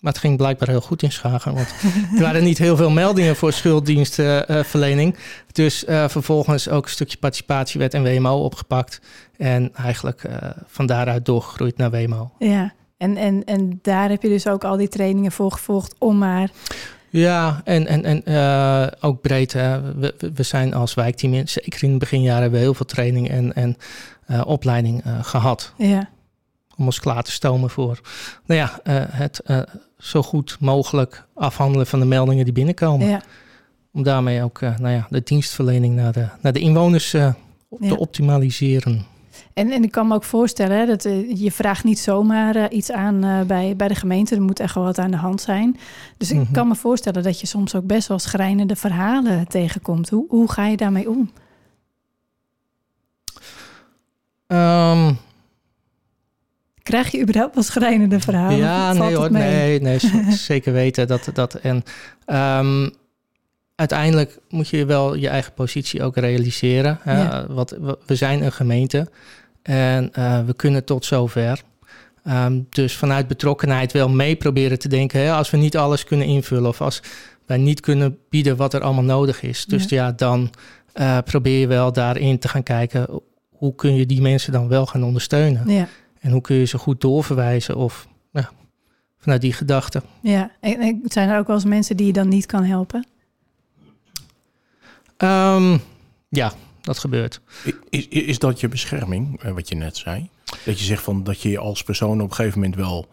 maar 0.00 0.12
het 0.12 0.24
ging 0.24 0.36
blijkbaar 0.36 0.68
heel 0.68 0.80
goed 0.80 1.02
in 1.02 1.12
Schagen. 1.12 1.54
Want 1.54 1.68
er 2.14 2.20
waren 2.20 2.44
niet 2.44 2.58
heel 2.58 2.76
veel 2.76 2.90
meldingen 2.90 3.36
voor 3.36 3.52
schulddienstverlening. 3.52 5.14
Uh, 5.14 5.20
dus 5.52 5.84
vervolgens 5.86 6.68
ook 6.68 6.84
een 6.84 6.90
stukje 6.90 7.16
participatiewet 7.16 7.94
en 7.94 8.02
WMO 8.02 8.44
opgepakt. 8.44 9.00
En 9.36 9.74
eigenlijk 9.74 10.24
uh, 10.24 10.36
van 10.66 10.86
daaruit 10.86 11.24
doorgegroeid 11.24 11.76
naar 11.76 11.90
WMO. 11.90 12.30
Ja, 12.38 12.72
en, 12.96 13.16
en, 13.16 13.44
en 13.44 13.78
daar 13.82 14.08
heb 14.08 14.22
je 14.22 14.28
dus 14.28 14.46
ook 14.46 14.64
al 14.64 14.76
die 14.76 14.88
trainingen 14.88 15.32
voor 15.32 15.52
gevolgd 15.52 15.94
om 15.98 16.18
maar 16.18 16.50
ja, 17.10 17.60
en, 17.64 17.86
en, 17.86 18.04
en 18.04 18.22
uh, 18.24 18.86
ook 19.00 19.20
breed. 19.20 19.52
Hè. 19.52 19.94
We, 19.94 20.14
we 20.34 20.42
zijn 20.42 20.74
als 20.74 20.94
wijkteam, 20.94 21.34
in, 21.34 21.48
zeker 21.48 21.82
in 21.82 21.90
het 21.90 21.98
beginjaren, 21.98 22.42
hebben 22.42 22.58
we 22.58 22.64
heel 22.64 22.74
veel 22.74 22.86
training 22.86 23.28
en, 23.28 23.54
en 23.54 23.76
uh, 24.30 24.42
opleiding 24.46 25.06
uh, 25.06 25.24
gehad. 25.24 25.72
Ja. 25.76 26.08
Om 26.76 26.84
ons 26.84 27.00
klaar 27.00 27.22
te 27.22 27.30
stomen 27.30 27.70
voor 27.70 28.00
nou 28.46 28.60
ja, 28.60 28.80
het 29.10 29.40
zo 29.98 30.22
goed 30.22 30.56
mogelijk 30.60 31.26
afhandelen 31.34 31.86
van 31.86 31.98
de 31.98 32.06
meldingen 32.06 32.44
die 32.44 32.52
binnenkomen. 32.52 33.08
Ja. 33.08 33.22
Om 33.92 34.02
daarmee 34.02 34.42
ook 34.42 34.60
nou 34.60 34.88
ja, 34.88 35.06
de 35.10 35.22
dienstverlening 35.22 35.94
naar 35.94 36.12
de, 36.12 36.28
naar 36.40 36.52
de 36.52 36.60
inwoners 36.60 37.10
te 37.80 37.96
optimaliseren. 37.96 39.06
En, 39.56 39.70
en 39.70 39.82
ik 39.82 39.90
kan 39.90 40.06
me 40.06 40.14
ook 40.14 40.24
voorstellen 40.24 40.78
hè, 40.78 40.86
dat 40.86 41.04
uh, 41.04 41.36
je 41.36 41.52
vraagt 41.52 41.84
niet 41.84 41.98
zomaar 41.98 42.56
uh, 42.56 42.64
iets 42.70 42.90
aan 42.92 43.24
uh, 43.24 43.40
bij, 43.42 43.74
bij 43.76 43.88
de 43.88 43.94
gemeente. 43.94 44.34
Er 44.34 44.42
moet 44.42 44.60
echt 44.60 44.74
wel 44.74 44.84
wat 44.84 44.98
aan 44.98 45.10
de 45.10 45.16
hand 45.16 45.40
zijn. 45.40 45.76
Dus 46.16 46.32
Mhm. 46.32 46.40
ik 46.40 46.48
kan 46.52 46.68
me 46.68 46.74
voorstellen 46.74 47.22
dat 47.22 47.40
je 47.40 47.46
soms 47.46 47.74
ook 47.74 47.86
best 47.86 48.08
wel 48.08 48.18
schrijnende 48.18 48.76
verhalen 48.76 49.48
tegenkomt. 49.48 50.08
Hoe, 50.08 50.24
hoe 50.28 50.50
ga 50.52 50.66
je 50.66 50.76
daarmee 50.76 51.08
om? 51.10 51.30
Um, 54.46 55.18
Krijg 56.82 57.10
je 57.10 57.20
überhaupt 57.20 57.54
wel 57.54 57.64
schrijnende 57.64 58.20
verhalen? 58.20 58.56
ja, 58.56 58.92
nee 58.92 59.16
hoor, 59.16 59.32
nee, 59.32 59.80
nee, 59.80 59.98
zeker 60.50 60.72
weten 60.72 61.06
dat 61.06 61.30
dat 61.32 61.54
en 61.54 61.82
um, 62.26 62.90
uiteindelijk 63.74 64.38
moet 64.48 64.68
je 64.68 64.84
wel 64.84 65.14
je 65.14 65.28
eigen 65.28 65.52
positie 65.52 66.02
ook 66.02 66.16
realiseren. 66.16 66.98
Ja. 67.04 67.46
Wat, 67.48 67.76
we 68.06 68.14
zijn 68.14 68.42
een 68.42 68.52
gemeente 68.52 69.08
en 69.66 70.12
eh, 70.12 70.44
we 70.44 70.54
kunnen 70.54 70.84
tot 70.84 71.04
zover. 71.04 71.62
Ehm, 72.24 72.60
dus 72.70 72.96
vanuit 72.96 73.28
betrokkenheid 73.28 73.92
wel 73.92 74.08
mee 74.08 74.36
proberen 74.36 74.78
te 74.78 74.88
denken. 74.88 75.20
Hè? 75.20 75.32
Als 75.32 75.50
we 75.50 75.56
niet 75.56 75.76
alles 75.76 76.04
kunnen 76.04 76.26
invullen 76.26 76.68
of 76.68 76.80
als 76.80 77.02
wij 77.46 77.56
niet 77.56 77.80
kunnen 77.80 78.18
bieden 78.28 78.56
wat 78.56 78.74
er 78.74 78.80
allemaal 78.80 79.04
nodig 79.04 79.42
is. 79.42 79.64
Dus 79.64 79.84
ja, 79.88 80.12
dan 80.12 80.50
eh, 80.92 81.18
probeer 81.24 81.58
je 81.58 81.66
wel 81.66 81.92
daarin 81.92 82.38
te 82.38 82.48
gaan 82.48 82.62
kijken. 82.62 83.06
Hoe 83.50 83.74
kun 83.74 83.94
je 83.94 84.06
die 84.06 84.20
mensen 84.20 84.52
dan 84.52 84.68
wel 84.68 84.86
gaan 84.86 85.02
ondersteunen? 85.04 85.68
Ja, 85.70 85.88
En 86.20 86.30
hoe 86.32 86.40
kun 86.40 86.56
je 86.56 86.64
ze 86.64 86.78
goed 86.78 87.00
doorverwijzen 87.00 87.76
of 87.76 88.06
ja, 88.32 88.50
vanuit 89.18 89.40
die 89.40 89.52
gedachte. 89.52 90.02
ja. 90.20 90.50
En, 90.60 90.80
en 90.80 91.00
zijn 91.04 91.28
er 91.28 91.38
ook 91.38 91.46
wel 91.46 91.56
eens 91.56 91.64
mensen 91.64 91.96
die 91.96 92.06
je 92.06 92.12
dan 92.12 92.28
niet 92.28 92.46
kan 92.46 92.64
helpen? 92.64 93.06
Ehm, 95.16 95.78
ja, 96.28 96.52
dat 96.86 96.98
gebeurt. 96.98 97.40
Is, 97.90 98.08
is 98.08 98.38
dat 98.38 98.60
je 98.60 98.68
bescherming, 98.68 99.42
eh, 99.42 99.52
wat 99.52 99.68
je 99.68 99.74
net 99.74 99.96
zei? 99.96 100.28
Dat 100.64 100.78
je 100.78 100.84
zegt 100.84 101.02
van 101.02 101.24
dat 101.24 101.40
je 101.40 101.58
als 101.58 101.82
persoon 101.82 102.20
op 102.20 102.28
een 102.30 102.34
gegeven 102.34 102.58
moment 102.60 102.76
wel, 102.78 103.08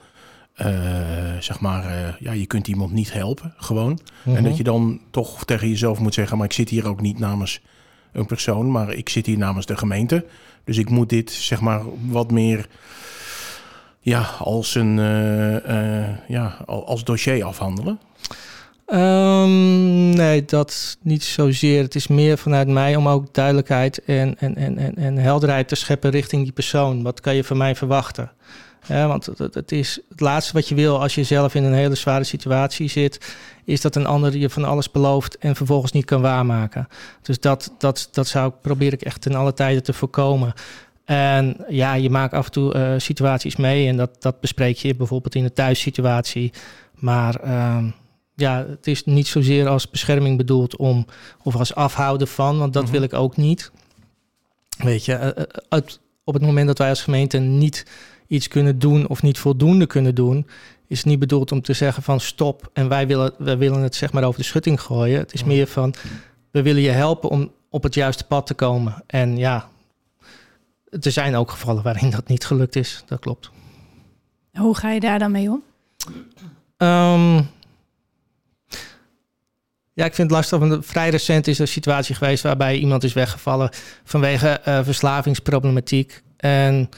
eh, 0.54 1.38
zeg 1.40 1.60
maar, 1.60 1.86
eh, 1.86 2.14
ja, 2.20 2.32
je 2.32 2.46
kunt 2.46 2.68
iemand 2.68 2.92
niet 2.92 3.14
helpen, 3.14 3.54
gewoon. 3.58 4.00
Mhm. 4.24 4.36
En 4.36 4.44
dat 4.44 4.58
je 4.58 4.64
dan 4.64 5.00
toch 5.12 5.46
tegen 5.46 5.70
jezelf 5.70 6.00
moet 6.00 6.14
zeggen, 6.14 6.38
maar 6.38 6.46
ik 6.46 6.54
zit 6.54 6.70
hier 6.70 6.88
ook 6.88 7.02
niet 7.02 7.20
namens 7.20 7.62
een 8.12 8.26
persoon, 8.26 8.72
maar 8.72 8.94
ik 8.94 9.10
zit 9.10 9.26
hier 9.26 9.38
namens 9.38 9.66
de 9.66 9.78
gemeente. 9.78 10.26
Dus 10.64 10.78
ik 10.78 10.90
moet 10.90 11.10
dit, 11.10 11.32
zeg 11.32 11.62
maar, 11.62 11.82
wat 12.10 12.32
meer, 12.32 12.68
ja, 14.00 14.22
als 14.40 14.76
een, 14.76 14.96
ja, 16.28 16.58
al- 16.66 16.88
als 16.88 17.04
dossier 17.04 17.44
afhandelen. 17.44 18.00
Ehm, 18.86 20.10
nee, 20.10 20.46
dat 20.46 20.98
niet 21.02 21.24
zozeer. 21.24 21.82
Het 21.84 21.96
is 21.96 22.08
meer 22.08 22.38
vanuit 22.38 22.68
mij 22.68 22.96
om 22.96 23.08
ook 23.08 23.34
duidelijkheid 23.34 24.04
en, 24.04 24.36
en, 24.40 24.56
en, 24.56 24.78
en, 24.78 24.96
en 24.96 25.18
helderheid 25.18 25.68
te 25.68 25.76
scheppen 25.76 26.10
richting 26.12 26.44
die 26.44 26.52
persoon. 26.52 27.04
Wat 27.04 27.20
kan 27.20 27.36
je 27.36 27.44
van 27.44 27.58
mij 27.58 27.76
verwachten? 27.76 28.32
Want 28.88 29.26
het, 29.26 29.54
het- 29.54 29.72
is 29.72 30.00
het 30.10 30.20
laatste 30.20 30.54
wat 30.54 30.68
je 30.68 30.76
wil 30.76 31.02
als 31.02 31.16
je 31.16 31.24
zelf 31.24 31.56
in 31.56 31.64
een 31.64 31.74
hele 31.74 31.96
zware 31.96 32.24
situatie 32.24 32.90
zit, 32.90 33.36
is 33.66 33.82
dat 33.82 33.96
een 33.96 34.06
ander 34.06 34.38
je 34.38 34.50
van 34.50 34.64
alles 34.66 34.92
belooft 34.92 35.38
en 35.38 35.56
vervolgens 35.56 35.92
niet 35.92 36.06
kan 36.06 36.22
waarmaken. 36.22 36.88
Dus 37.22 37.40
dat, 37.40 37.74
dat, 37.78 38.10
dat 38.12 38.28
zou 38.28 38.48
ik, 38.50 38.54
probeer 38.62 38.94
ik 38.94 39.02
echt 39.02 39.22
ten 39.22 39.36
alle 39.36 39.54
tijden 39.54 39.84
te 39.84 39.94
voorkomen. 39.94 40.54
En 41.06 41.58
ja, 41.68 41.94
je 41.94 42.10
maakt 42.10 42.34
af 42.34 42.46
en 42.46 42.52
toe 42.52 42.74
eh, 42.74 42.94
situaties 42.98 43.56
mee 43.56 43.88
en 43.88 43.98
dat, 43.98 44.22
dat 44.22 44.40
bespreek 44.40 44.78
je 44.78 44.96
bijvoorbeeld 44.96 45.36
in 45.36 45.44
een 45.44 45.54
thuissituatie. 45.54 46.52
Maar 46.94 47.36
ehm, 47.36 47.90
ja, 48.36 48.66
het 48.70 48.88
is 48.88 49.06
niet 49.06 49.28
zozeer 49.28 49.68
als 49.68 49.90
bescherming 49.90 50.38
bedoeld 50.38 50.76
om, 50.78 51.06
of 51.44 51.56
als 51.56 51.76
afhouden 51.76 52.28
van, 52.28 52.58
want 52.58 52.74
dat 52.74 52.84
Mhm. 52.84 52.92
wil 52.92 53.02
ik 53.02 53.14
ook 53.14 53.38
niet. 53.38 53.72
Weet 54.78 55.06
je, 55.06 55.14
eh, 55.14 55.28
eh, 55.44 55.44
uit, 55.70 56.00
op 56.24 56.34
het 56.34 56.44
moment 56.44 56.68
dat 56.68 56.78
wij 56.78 56.90
als 56.90 57.02
gemeente 57.04 57.38
niet 57.38 57.86
iets 58.28 58.48
kunnen 58.48 58.80
doen 58.80 59.08
of 59.08 59.22
niet 59.22 59.38
voldoende 59.40 59.86
kunnen 59.86 60.16
doen, 60.16 60.48
is 60.88 60.98
het 60.98 61.08
niet 61.08 61.20
bedoeld 61.20 61.52
om 61.52 61.62
te 61.62 61.74
zeggen 61.74 62.04
van 62.04 62.20
stop 62.20 62.70
en 62.74 62.88
wij 62.90 63.08
willen, 63.08 63.32
wij 63.38 63.58
willen 63.58 63.82
het 63.82 63.96
zeg 63.96 64.12
maar 64.14 64.24
over 64.24 64.40
de 64.40 64.46
schutting 64.46 64.82
gooien. 64.82 65.20
Het 65.20 65.34
is 65.34 65.40
Mhm. 65.40 65.50
meer 65.50 65.68
van, 65.68 65.94
we 66.52 66.62
willen 66.62 66.82
je 66.82 66.90
helpen 66.90 67.30
om 67.30 67.52
op 67.70 67.84
het 67.84 67.94
juiste 67.94 68.24
pad 68.24 68.48
te 68.48 68.54
komen. 68.54 69.04
En 69.08 69.38
ja, 69.38 69.70
er 70.90 71.12
zijn 71.12 71.36
ook 71.36 71.52
gevallen 71.52 71.84
waarin 71.84 72.10
dat 72.10 72.28
niet 72.28 72.46
gelukt 72.46 72.76
is, 72.76 73.04
dat 73.06 73.20
klopt. 73.20 73.52
Hoe 74.54 74.76
ga 74.76 74.92
je 74.92 75.00
daar 75.00 75.20
dan 75.20 75.32
mee 75.32 75.50
om? 75.50 75.64
Ehm, 76.78 77.42
ja, 79.94 80.06
ik 80.06 80.14
vind 80.14 80.30
het 80.30 80.38
lastig. 80.38 80.60
Want 80.60 80.86
vrij 80.86 81.10
recent 81.10 81.48
is 81.48 81.56
er 81.56 81.62
een 81.62 81.68
situatie 81.68 82.16
geweest 82.16 82.44
waarbij 82.44 82.78
iemand 82.78 83.04
is 83.04 83.14
weggevallen 83.14 83.70
vanwege 84.04 84.48
eh, 84.50 84.80
verslavingsproblematiek. 84.84 86.22
En 86.38 86.90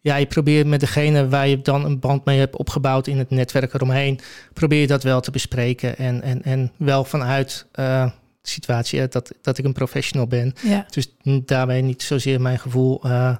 ja, 0.00 0.16
je 0.16 0.26
probeert 0.26 0.66
met 0.66 0.80
degene 0.80 1.28
waar 1.28 1.48
je 1.48 1.62
dan 1.62 1.84
een 1.84 1.98
band 1.98 2.24
mee 2.24 2.38
hebt 2.38 2.56
opgebouwd 2.56 3.06
in 3.06 3.18
het 3.18 3.30
netwerk 3.30 3.74
eromheen, 3.74 4.20
probeer 4.52 4.80
je 4.80 4.86
dat 4.86 5.02
wel 5.02 5.20
te 5.20 5.30
bespreken. 5.30 5.96
En, 5.96 6.22
en, 6.22 6.42
en 6.42 6.72
wel 6.76 7.04
vanuit 7.04 7.66
eh, 7.72 8.04
de 8.42 8.50
situatie 8.50 9.08
dat, 9.08 9.32
dat 9.42 9.58
ik 9.58 9.64
een 9.64 9.72
professional 9.72 10.26
ben. 10.26 10.54
Ja, 10.62 10.86
Dus 10.90 11.14
daarbij 11.44 11.82
niet 11.82 12.02
zozeer 12.02 12.40
mijn 12.40 12.58
gevoel 12.58 13.02
eh, 13.02 13.36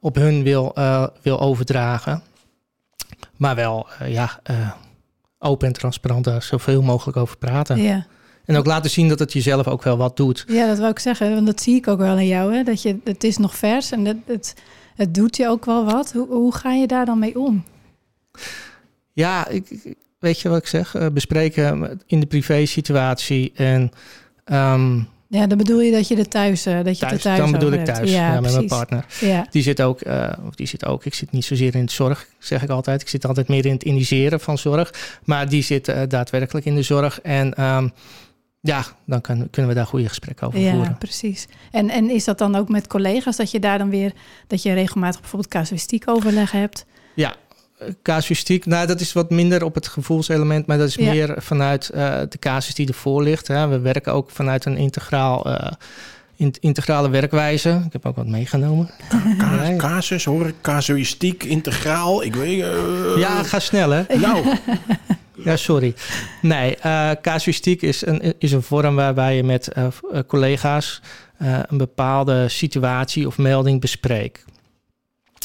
op 0.00 0.14
hun 0.14 0.42
wil, 0.42 0.74
wil 1.22 1.40
overdragen. 1.40 2.22
Maar 3.36 3.54
wel, 3.54 3.86
ja, 4.06 4.40
open 5.38 5.66
en 5.66 5.72
transparant 5.72 6.24
daar 6.24 6.42
zoveel 6.42 6.82
mogelijk 6.82 7.16
over 7.16 7.36
praten. 7.36 7.82
ja. 7.82 8.06
En 8.44 8.56
ook 8.56 8.66
laten 8.66 8.90
zien 8.90 9.08
dat 9.08 9.18
het 9.18 9.32
jezelf 9.32 9.66
ook 9.68 9.82
wel 9.82 9.96
wat 9.96 10.16
doet. 10.16 10.44
ja, 10.48 10.66
dat 10.66 10.78
wou 10.78 10.90
ik 10.90 10.98
zeggen. 10.98 11.34
Want 11.34 11.46
dat 11.46 11.60
zie 11.60 11.76
ik 11.76 11.88
ook 11.88 11.98
wel 11.98 12.18
in 12.18 12.26
jou. 12.26 12.54
Hè? 12.54 12.62
Dat 12.62 12.82
je, 12.82 12.96
het 13.04 13.24
is 13.24 13.36
nog 13.36 13.56
vers 13.56 13.90
en 13.90 14.04
het, 14.04 14.16
het, 14.26 14.54
het 14.94 15.14
doet 15.14 15.36
je 15.36 15.48
ook 15.48 15.64
wel 15.64 15.84
wat. 15.84 16.12
Hoe, 16.12 16.28
hoe 16.28 16.54
ga 16.54 16.72
je 16.72 16.86
daar 16.86 17.04
dan 17.04 17.18
mee 17.18 17.38
om? 17.38 17.64
Ja, 19.12 19.48
ik, 19.48 19.94
weet 20.18 20.40
je 20.40 20.48
wat 20.48 20.58
ik 20.58 20.66
zeg? 20.66 20.94
Eh, 20.94 21.06
bespreken 21.12 22.00
in 22.06 22.20
de 22.20 22.26
privé 22.26 22.66
situatie. 22.66 23.52
En 23.54 23.90
ehm, 24.44 24.96
Ja, 25.28 25.46
dan 25.46 25.58
bedoel 25.58 25.80
je 25.80 25.92
dat 25.92 26.08
je 26.08 26.16
er 26.16 26.28
thuis, 26.28 26.66
eh, 26.66 26.74
dat 26.74 26.84
je 26.84 26.90
het 26.90 26.98
thuis, 26.98 27.12
er 27.12 27.20
thuis 27.20 27.38
dan 27.38 27.52
bedoel 27.52 27.72
ik 27.72 27.84
thuis 27.84 28.10
Ja, 28.10 28.32
ja, 28.32 28.40
met 28.40 28.52
mijn 28.52 28.66
partner. 28.66 29.04
Ja, 29.20 29.46
Die 29.50 29.62
zit 29.62 29.82
ook, 29.82 30.00
eh, 30.00 30.32
of 30.46 30.54
die 30.54 30.66
zit 30.66 30.84
ook, 30.84 31.04
ik 31.04 31.14
zit 31.14 31.32
niet 31.32 31.44
zozeer 31.44 31.74
in 31.74 31.84
de 31.86 31.92
zorg, 31.92 32.26
zeg 32.38 32.62
ik 32.62 32.68
altijd. 32.70 33.00
Ik 33.00 33.08
zit 33.08 33.26
altijd 33.26 33.48
meer 33.48 33.66
in 33.66 33.72
het 33.72 33.82
initiëren 33.82 34.40
van 34.40 34.58
zorg. 34.58 35.18
Maar 35.24 35.48
die 35.48 35.62
zit 35.62 35.94
daadwerkelijk 36.08 36.66
in 36.66 36.74
de 36.74 36.82
zorg. 36.82 37.20
En 37.20 37.54
ehm, 37.54 37.88
ja, 38.66 38.84
dan 39.06 39.20
kan, 39.20 39.48
kunnen 39.50 39.70
we 39.70 39.76
daar 39.76 39.86
goede 39.86 40.08
gesprekken 40.08 40.46
over 40.46 40.58
ja 40.58 40.72
voeren. 40.72 40.98
precies. 40.98 41.46
En, 41.70 41.90
en 41.90 42.10
is 42.10 42.24
dat 42.24 42.38
dan 42.38 42.54
ook 42.54 42.68
met 42.68 42.86
collega's 42.86 43.36
dat 43.36 43.50
je 43.50 43.58
daar 43.60 43.78
dan 43.78 43.90
weer, 43.90 44.12
dat 44.46 44.62
je 44.62 44.72
regelmatig 44.72 45.20
bijvoorbeeld 45.20 45.50
casuïstiek 45.52 46.08
overleg 46.08 46.50
hebt? 46.50 46.84
Ja, 47.14 47.34
eh, 47.78 47.88
casuïstiek, 48.02 48.66
nou 48.66 48.86
dat 48.86 49.00
is 49.00 49.12
wat 49.12 49.30
minder 49.30 49.64
op 49.64 49.74
het 49.74 49.88
gevoelselement, 49.88 50.66
maar 50.66 50.78
dat 50.78 50.88
is 50.88 50.94
Ja. 50.94 51.10
meer 51.10 51.34
vanuit 51.38 51.88
eh, 51.88 52.20
de 52.28 52.38
casus 52.38 52.74
die 52.74 52.88
ervoor 52.88 53.22
ligt. 53.22 53.48
Hè. 53.48 53.68
We 53.68 53.78
werken 53.78 54.12
ook 54.12 54.30
vanuit 54.30 54.64
een 54.64 54.76
integraal, 54.76 55.44
eh, 55.56 55.72
in- 56.36 56.54
integrale 56.60 57.08
werkwijze. 57.08 57.82
Ik 57.86 57.92
heb 57.92 58.06
ook 58.06 58.16
wat 58.16 58.26
meegenomen. 58.26 58.90
Ka- 59.38 59.76
casus, 59.88 60.24
hoor 60.24 60.46
ik, 60.46 60.54
casuïstiek, 60.60 61.42
integraal. 61.44 62.22
Ik 62.22 62.34
weet... 62.34 62.64
Ja, 63.16 63.42
ga 63.42 63.58
snel 63.58 63.90
hè. 63.90 64.02
Nou, 64.20 64.44
Ja, 65.36 65.56
sorry. 65.56 65.94
Nee, 66.42 66.76
eh 66.76 67.10
casuïstiek 67.22 67.82
is 67.82 68.06
een, 68.06 68.34
is 68.38 68.52
een 68.52 68.62
vorm 68.62 68.94
waarbij 68.94 69.36
je 69.36 69.44
met 69.44 69.68
eh, 69.68 69.84
eh, 69.84 70.20
collega's 70.26 71.00
een 71.68 71.78
bepaalde 71.78 72.48
situatie 72.48 73.26
of 73.26 73.38
melding 73.38 73.80
bespreekt. 73.80 74.44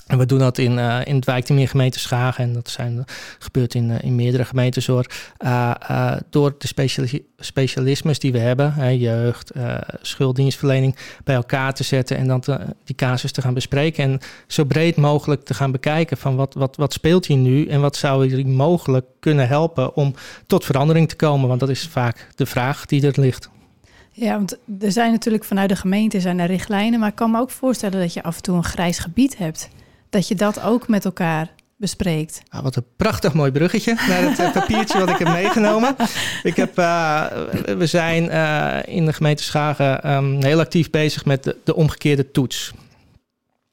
En 0.10 0.18
we 0.18 0.26
doen 0.26 0.40
dat 0.40 0.58
in, 0.58 0.80
eh, 0.80 1.00
in 1.04 1.16
het 1.16 1.26
wijkteam 1.26 1.60
in 1.60 1.68
gemeente 1.68 2.00
Schagen. 2.00 2.44
En 2.44 2.54
dat 2.54 2.70
zijn, 2.70 3.06
gebeurt 3.40 3.74
in, 3.74 3.92
eh, 3.92 4.04
in 4.04 4.16
meerdere 4.16 4.46
gemeentes 4.46 4.88
hoor. 4.88 5.06
Eh, 5.38 5.72
eh, 5.88 6.18
door 6.30 6.56
de 6.58 6.68
speciali- 6.68 7.26
specialismes 7.38 8.20
die 8.20 8.32
we 8.32 8.38
hebben, 8.38 8.74
hè, 8.74 8.88
jeugd, 8.88 9.50
eh, 9.50 9.78
schulddienstverlening, 10.02 10.96
bij 11.24 11.36
elkaar 11.36 11.74
te 11.74 11.84
zetten 11.84 12.18
en 12.18 12.28
dan 12.28 12.44
die 12.84 12.96
casus 12.96 13.32
te 13.32 13.42
gaan 13.42 13.54
bespreken. 13.54 14.04
En 14.04 14.20
zo 14.48 14.64
breed 14.64 14.96
mogelijk 14.96 15.44
te 15.44 15.54
gaan 15.54 15.72
bekijken 15.72 16.18
van 16.18 16.36
wat, 16.36 16.54
wat, 16.54 16.76
wat 16.76 16.94
speelt 16.94 17.26
hier 17.26 17.38
nu 17.38 17.68
en 17.68 17.82
wat 17.82 17.96
zou 17.96 18.28
jullie 18.28 18.48
mogelijk 18.48 19.06
kunnen 19.20 19.48
helpen 19.48 19.96
om 19.96 20.14
tot 20.48 20.66
verandering 20.66 21.10
te 21.10 21.16
komen. 21.16 21.48
Want 21.48 21.60
dat 21.60 21.70
is 21.70 21.88
vaak 21.88 22.28
de 22.36 22.46
vraag 22.46 22.86
die 22.86 23.08
er 23.08 23.22
ligt. 23.22 23.50
Ja, 24.12 24.34
want 24.34 24.58
er 24.80 24.92
zijn 24.92 25.12
natuurlijk 25.12 25.44
vanuit 25.44 25.70
de 25.70 25.76
gemeente 25.76 26.20
zijn 26.20 26.40
er 26.40 26.48
richtlijnen, 26.48 27.00
maar 27.00 27.10
ik 27.10 27.16
kan 27.16 27.32
me 27.32 27.40
ook 27.40 27.50
voorstellen 27.50 28.00
dat 28.00 28.14
je 28.14 28.24
af 28.24 28.36
en 28.36 28.42
toe 28.42 28.56
een 28.56 28.64
grijs 28.64 29.00
gebied 29.00 29.38
hebt. 29.38 29.70
Dat 30.10 30.28
je 30.28 30.36
dat 30.36 30.62
ook 30.62 30.88
met 30.88 31.06
elkaar 31.06 31.52
bespreekt. 31.80 32.42
Ah, 32.50 32.64
wat 32.64 32.76
een 32.76 32.86
prachtig 32.96 33.34
mooi 33.34 33.52
bruggetje 33.52 33.94
naar 33.94 34.22
het 34.22 34.54
papiertje 34.54 35.00
wat 35.00 35.10
ik 35.10 35.18
heb 35.18 35.28
meegenomen. 35.28 35.96
Ik 36.44 36.56
heb, 36.56 36.78
eh, 36.78 37.26
we 37.78 37.86
zijn 37.86 38.30
eh, 38.30 38.96
in 38.96 39.06
de 39.06 39.14
gemeente 39.14 39.44
Schagen 39.44 40.04
ehm, 40.04 40.44
heel 40.44 40.60
actief 40.60 40.90
bezig 40.90 41.26
met 41.26 41.44
de, 41.44 41.58
de 41.64 41.76
omgekeerde 41.76 42.32
toets. 42.32 42.72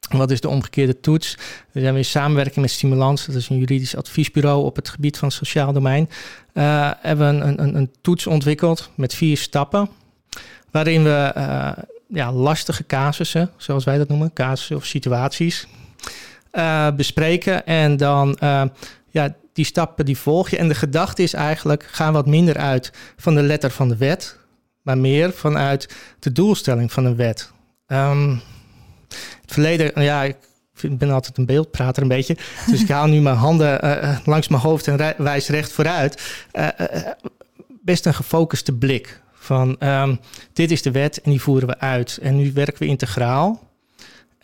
Wat 0.09 0.31
is 0.31 0.40
de 0.40 0.49
omgekeerde 0.49 1.00
toets? 1.00 1.35
We 1.73 1.81
zijn 1.81 1.93
weer 1.93 2.02
in 2.02 2.05
samenwerking 2.05 2.57
met 2.57 2.71
Stimulans, 2.71 3.26
dat 3.26 3.35
is 3.35 3.49
een 3.49 3.59
juridisch 3.59 3.97
adviesbureau 3.97 4.64
op 4.64 4.76
het 4.76 4.88
gebied 4.88 5.19
van 5.19 5.28
het 5.28 5.37
sociaal 5.37 5.73
domein. 5.73 6.09
eh, 6.52 6.90
hebben 7.00 7.38
we 7.38 7.45
een, 7.45 7.62
een, 7.62 7.76
een 7.76 7.90
toets 8.00 8.26
ontwikkeld 8.26 8.90
met 8.95 9.14
vier 9.14 9.37
stappen, 9.37 9.88
waarin 10.71 11.02
we 11.02 11.33
ja, 12.09 12.33
lastige 12.33 12.87
casussen, 12.87 13.50
zoals 13.57 13.85
wij 13.85 13.99
dat 13.99 14.09
noemen, 14.09 14.33
casussen 14.33 14.76
of 14.76 14.85
situaties, 14.85 15.66
eh, 16.56 16.88
bespreken. 16.96 17.66
En 17.66 17.96
dan, 17.96 18.36
eh, 18.36 18.62
ja, 19.10 19.34
die 19.52 19.64
stappen 19.64 20.04
die 20.04 20.18
volg 20.18 20.48
je. 20.48 20.56
En 20.56 20.68
de 20.68 20.75
gedachte 20.75 21.22
is 21.22 21.32
eigenlijk, 21.32 21.88
ga 21.90 22.12
wat 22.12 22.26
minder 22.26 22.56
uit 22.56 22.92
van 23.16 23.34
de 23.34 23.42
letter 23.42 23.70
van 23.70 23.88
de 23.88 23.96
wet, 23.96 24.38
maar 24.82 24.98
meer 24.98 25.32
vanuit 25.32 25.94
de 26.18 26.32
doelstelling 26.32 26.92
van 26.92 27.04
een 27.04 27.16
wet. 27.16 27.50
Ehm, 27.86 28.36
het 29.40 29.52
verleden, 29.52 30.02
ja, 30.02 30.22
ik 30.22 30.36
ben 30.98 31.10
altijd 31.10 31.38
een 31.38 31.46
beeldprater 31.46 32.02
een 32.02 32.08
beetje. 32.08 32.36
Dus 32.66 32.82
ik 32.82 32.88
haal 32.88 33.06
nu 33.06 33.20
mijn 33.20 33.36
handen 33.36 33.82
eh, 33.82 34.18
langs 34.25 34.48
mijn 34.48 34.62
hoofd 34.62 34.88
en 34.88 35.14
wijs 35.16 35.48
recht 35.48 35.72
vooruit. 35.72 36.42
Best 37.82 38.06
een 38.06 38.14
gefocuste 38.14 38.72
blik 38.72 39.20
van 39.32 39.76
ehm, 39.78 40.16
dit 40.52 40.70
is 40.70 40.82
de 40.82 40.90
wet 40.90 41.20
en 41.20 41.30
die 41.30 41.40
voeren 41.40 41.68
we 41.68 41.78
uit. 41.78 42.18
En 42.22 42.36
nu 42.36 42.52
werken 42.52 42.78
we 42.78 42.86
integraal. 42.86 43.65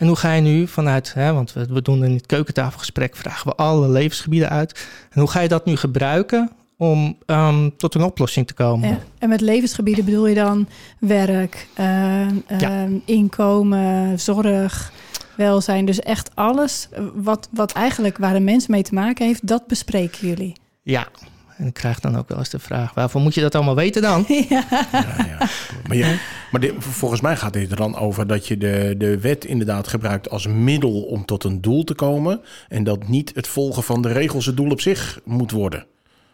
En 0.03 0.09
hoe 0.09 0.17
ga 0.17 0.33
je 0.33 0.41
nu 0.41 0.67
vanuit, 0.67 1.15
hè, 1.15 1.33
want 1.33 1.53
we, 1.53 1.67
we 1.67 1.83
doen 1.83 2.05
in 2.05 2.15
het 2.15 2.27
keukentafelgesprek, 2.27 3.17
vragen 3.17 3.47
we 3.47 3.55
alle 3.55 3.89
levensgebieden 3.89 4.49
uit. 4.49 4.89
En 5.11 5.21
hoe 5.21 5.31
ga 5.31 5.41
je 5.41 5.49
dat 5.49 5.65
nu 5.65 5.77
gebruiken 5.77 6.51
om 6.77 7.17
ehm, 7.27 7.71
tot 7.77 7.95
een 7.95 8.03
oplossing 8.03 8.47
te 8.47 8.55
komen? 8.55 8.89
Ja. 8.89 8.99
En 9.19 9.29
met 9.29 9.41
levensgebieden 9.41 10.05
bedoel 10.05 10.27
je 10.27 10.35
dan 10.35 10.69
werk, 10.99 11.67
eh, 11.75 12.29
eh, 12.29 12.91
inkomen, 13.05 14.21
zorg, 14.21 14.93
welzijn. 15.37 15.85
Dus 15.85 16.01
echt 16.01 16.31
alles 16.35 16.89
wat, 17.15 17.49
wat 17.53 17.73
eigenlijk 17.73 18.19
waar 18.19 18.35
een 18.35 18.45
mens 18.45 18.67
mee 18.67 18.83
te 18.83 18.95
maken 18.95 19.27
heeft, 19.27 19.47
dat 19.47 19.67
bespreken 19.67 20.29
jullie. 20.29 20.53
Ja, 20.83 21.09
en 21.57 21.67
ik 21.67 21.75
krijg 21.75 22.01
dan 22.01 22.17
ook 22.17 22.29
wel 22.29 22.39
eens 22.39 22.49
de 22.51 22.59
vraag, 22.59 22.95
waarvoor 22.95 23.21
moet 23.21 23.35
je 23.35 23.41
dat 23.41 23.55
allemaal 23.55 23.75
weten 23.75 24.03
dan? 24.03 24.25
ja. 24.49 24.65
Ja, 24.93 25.15
ja. 25.29 25.49
Maar, 25.89 25.97
je, 25.97 26.19
maar 26.51 26.61
dit- 26.61 26.73
volgens 26.79 27.21
mij 27.21 27.37
gaat 27.37 27.53
dit 27.53 27.71
er 27.71 27.77
dan 27.77 27.97
over 27.97 28.27
dat 28.27 28.47
je 28.49 28.57
de, 28.59 28.95
de 28.99 29.19
wet 29.21 29.45
inderdaad 29.45 29.89
gebruikt 29.89 30.31
als 30.31 30.47
middel 30.47 31.03
om 31.03 31.25
tot 31.25 31.45
een 31.45 31.61
doel 31.61 31.85
te 31.85 31.95
komen. 31.95 32.41
En 32.69 32.85
dat 32.85 33.09
niet 33.09 33.33
het 33.35 33.47
volgen 33.49 33.83
van 33.83 34.03
de 34.03 34.13
regels 34.13 34.47
het 34.47 34.57
doel 34.57 34.71
op 34.71 34.81
zich 34.81 35.21
moet 35.25 35.51
worden. 35.51 35.87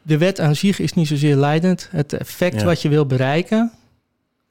De 0.03 0.19
wet 0.19 0.41
aan 0.41 0.55
zich 0.57 0.79
is 0.79 0.93
niet 0.93 1.07
zozeer 1.09 1.37
leidend. 1.37 1.89
Het 1.91 2.13
effect 2.13 2.61
Ja. 2.61 2.65
wat 2.67 2.83
je 2.83 2.89
wil 2.89 3.07
bereiken, 3.07 3.73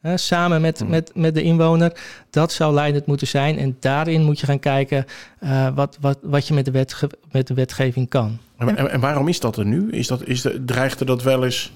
hè, 0.01 0.17
samen 0.17 0.61
met, 0.61 0.79
Hmm. 0.79 0.89
met, 0.89 1.11
met 1.15 1.33
de 1.33 1.41
inwoner, 1.41 1.99
dat 2.29 2.51
zou 2.51 2.73
leidend 2.73 3.05
moeten 3.05 3.27
zijn. 3.27 3.57
En 3.57 3.77
daarin 3.79 4.23
moet 4.23 4.39
je 4.39 4.45
gaan 4.45 4.59
kijken 4.59 5.05
eh, 5.39 5.67
wat, 5.75 5.97
wat, 6.01 6.17
wat 6.21 6.47
je 6.47 6.53
met 6.53 6.65
de, 6.65 6.71
wetge 6.71 7.09
met 7.31 7.47
de 7.47 7.53
wetgeving 7.53 8.09
kan. 8.09 8.37
En, 8.57 8.89
en, 8.91 8.99
waarom 8.99 9.27
is 9.27 9.39
dat 9.39 9.57
er 9.57 9.65
nu? 9.65 9.91
Is 9.91 10.07
dat, 10.07 10.27
is 10.27 10.41
de, 10.41 10.65
dreigt 10.65 10.99
er 10.99 11.05
dat 11.05 11.23
wel 11.23 11.43
eens 11.43 11.71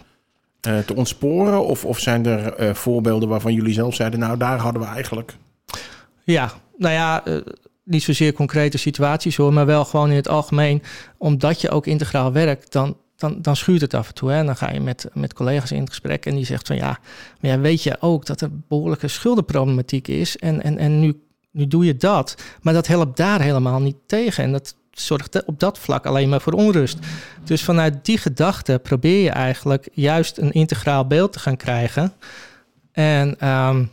eh, 0.62 0.78
te 0.78 0.96
ontsporen? 0.96 1.66
Of, 1.66 1.86
of 1.86 2.00
zijn 2.00 2.26
er 2.26 2.54
eh, 2.54 2.74
voorbeelden 2.74 3.30
waarvan 3.30 3.54
jullie 3.54 3.74
zelf 3.74 3.96
zeiden, 3.96 4.20
nou 4.20 4.38
daar 4.38 4.60
hadden 4.60 4.82
we 4.82 4.88
eigenlijk... 4.88 5.36
Ja, 6.24 6.52
nou 6.78 6.94
ja, 6.94 7.24
niet 7.84 8.04
zozeer 8.04 8.34
concrete 8.34 8.78
situaties 8.78 9.36
hoor, 9.36 9.54
maar 9.54 9.66
wel 9.66 9.86
gewoon 9.86 10.10
in 10.10 10.16
het 10.16 10.28
algemeen. 10.28 10.84
Omdat 11.18 11.62
je 11.62 11.70
ook 11.70 11.86
integraal 11.86 12.32
werkt, 12.32 12.72
dan, 12.72 12.98
dan, 13.22 13.42
dan 13.42 13.56
schuurt 13.56 13.82
het 13.82 13.94
af 13.94 14.08
en 14.08 14.14
toe. 14.14 14.32
Hè? 14.32 14.38
En 14.38 14.46
dan 14.46 14.56
ga 14.56 14.72
je 14.72 14.80
met, 14.80 15.08
met 15.14 15.34
collega's 15.34 15.72
in 15.72 15.80
het 15.80 15.90
gesprek 15.90 16.26
en 16.26 16.36
die 16.36 16.46
zegt 16.46 16.68
van 16.68 16.76
ja, 16.76 17.00
maar 17.40 17.52
ja, 17.52 17.60
weet 17.60 17.84
je 17.84 17.98
ook 18.00 18.26
dat 18.26 18.42
er 18.42 18.50
behoorlijke 18.68 19.08
schuldenproblematiek 19.08 20.08
is. 20.08 20.38
En, 20.38 20.64
en, 20.64 20.78
en 20.78 21.00
nu, 21.00 21.22
nu 21.52 21.68
doe 21.68 21.86
je 21.86 21.96
dat, 21.96 22.36
maar 22.62 22.74
dat 22.74 22.88
helpt 22.88 23.18
daar 23.18 23.42
helemaal 23.42 23.80
niet 23.82 23.98
tegen. 24.06 24.44
En 24.44 24.52
dat 24.52 24.76
zorgt 24.92 25.46
op 25.46 25.60
dat 25.60 25.80
vlak 25.80 26.06
alleen 26.06 26.30
maar 26.30 26.42
voor 26.42 26.54
onrust. 26.54 26.98
Dus 27.44 27.64
vanuit 27.64 28.06
die 28.06 28.18
gedachte 28.18 28.80
probeer 28.84 29.24
je 29.24 29.30
eigenlijk 29.30 29.90
juist 29.94 30.38
een 30.38 30.52
integraal 30.52 31.08
beeld 31.08 31.34
te 31.34 31.40
gaan 31.40 31.58
krijgen. 31.58 32.14
En 32.92 33.40
ehm, 33.40 33.84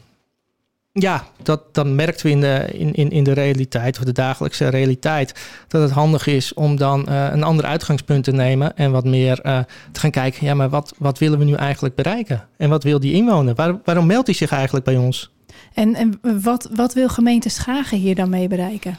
ja, 0.99 1.25
dat, 1.43 1.75
dan 1.75 1.95
merken 1.95 2.26
we 2.26 2.31
in 2.31 2.40
de, 2.40 2.69
in, 2.73 2.93
in, 2.93 3.11
in 3.11 3.25
de 3.25 3.33
realiteit, 3.33 3.99
of 3.99 4.05
de 4.05 4.12
dagelijkse 4.12 4.69
realiteit, 4.69 5.35
dat 5.69 5.83
het 5.83 5.90
handig 5.90 6.26
is 6.26 6.55
om 6.55 6.76
dan 6.76 7.07
uh, 7.09 7.28
een 7.33 7.43
ander 7.43 7.64
uitgangspunt 7.64 8.25
te 8.25 8.33
nemen 8.33 8.76
en 8.76 8.90
wat 8.90 9.05
meer 9.05 9.40
uh, 9.47 9.59
te 9.93 10.00
gaan 10.00 10.11
kijken, 10.11 10.47
ja, 10.47 10.55
maar 10.55 10.69
wat, 10.69 10.95
wat 10.99 11.19
willen 11.19 11.38
we 11.38 11.45
nu 11.45 11.55
eigenlijk 11.55 11.95
bereiken? 11.95 12.49
En 12.57 12.69
wat 12.69 12.83
wil 12.83 13.00
die 13.00 13.12
inwoner? 13.12 13.55
Waar, 13.55 13.78
waarom 13.85 14.07
meldt 14.07 14.26
hij 14.26 14.37
zich 14.37 14.50
eigenlijk 14.50 14.85
bij 14.85 14.97
ons? 14.97 15.31
En, 15.75 15.95
en 15.95 16.21
wat, 16.43 16.69
wat 16.73 16.95
wil 16.95 17.09
gemeente 17.09 17.49
Schagen 17.49 17.99
hier 17.99 18.14
dan 18.14 18.28
mee 18.28 18.49
bereiken? 18.49 18.99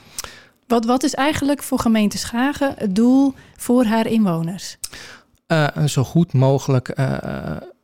Wat, 0.68 0.86
wat 0.86 1.03
is 1.03 1.13
eigenlijk 1.13 1.63
voor 1.63 1.79
gemeente 1.79 2.18
Schagen 2.18 2.74
het 2.77 2.96
doel 2.96 3.34
voor 3.56 3.84
haar 3.86 4.08
inwoners? 4.08 4.77
Uh, 5.48 5.68
een 5.74 5.89
zo 5.89 6.03
goed 6.03 6.34
mogelijk 6.34 6.89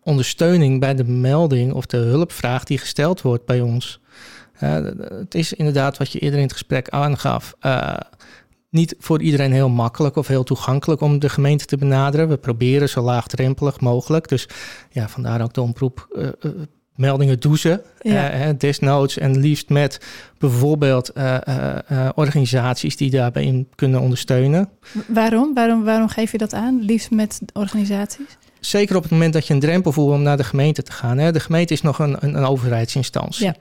ondersteuning 0.05 0.79
bij 0.79 0.95
de 0.95 1.03
melding 1.03 1.73
of 1.73 1.85
de 1.85 1.97
hulpvraag 1.97 2.63
die 2.63 2.77
gesteld 2.77 3.21
wordt 3.21 3.45
bij 3.45 3.61
ons. 3.61 3.99
Uh, 4.63 4.73
het 4.99 5.35
is 5.35 5.53
inderdaad 5.53 5.97
wat 5.97 6.11
je 6.11 6.19
eerder 6.19 6.39
in 6.39 6.45
het 6.45 6.53
gesprek 6.53 6.89
aangaf. 6.89 7.53
Uh, 7.61 7.93
niet 8.69 8.95
voor 8.99 9.21
iedereen 9.21 9.51
heel 9.51 9.69
makkelijk 9.69 10.15
of 10.15 10.27
heel 10.27 10.43
toegankelijk 10.43 11.01
om 11.01 11.19
de 11.19 11.29
gemeente 11.29 11.65
te 11.65 11.77
benaderen. 11.77 12.27
We 12.27 12.37
proberen 12.37 12.89
zo 12.89 13.01
laagdrempelig 13.01 13.79
mogelijk. 13.79 14.27
Dus 14.27 14.47
ja, 14.91 15.07
vandaar 15.07 15.41
ook 15.41 15.53
de 15.53 15.61
omroep. 15.61 16.07
Uh, 16.15 16.51
meldingen 16.95 17.39
douchen, 17.39 17.81
ja. 18.01 18.53
desnoods 18.53 19.17
en 19.17 19.39
liefst 19.39 19.69
met 19.69 19.99
bijvoorbeeld 20.37 21.11
organisaties 22.15 22.97
die 22.97 23.09
daarbij 23.09 23.43
in 23.43 23.67
kunnen 23.75 23.99
ondersteunen. 23.99 24.69
Waarom? 25.07 25.53
waarom? 25.53 25.83
Waarom 25.83 26.07
geef 26.07 26.31
je 26.31 26.37
dat 26.37 26.53
aan? 26.53 26.81
Liefst 26.81 27.11
met 27.11 27.41
organisaties? 27.53 28.37
Zeker 28.65 28.95
op 28.95 29.01
het 29.01 29.11
moment 29.11 29.33
dat 29.33 29.47
je 29.47 29.53
een 29.53 29.59
drempel 29.59 29.91
voelt 29.91 30.13
om 30.13 30.21
naar 30.21 30.37
de 30.37 30.43
gemeente 30.43 30.83
te 30.83 30.91
gaan. 30.91 31.17
Hè. 31.17 31.31
De 31.31 31.39
gemeente 31.39 31.73
is 31.73 31.81
nog 31.81 31.99
een, 31.99 32.17
een, 32.19 32.35
een 32.35 32.45
overheidsinstantie. 32.45 33.45
Ja. 33.45 33.55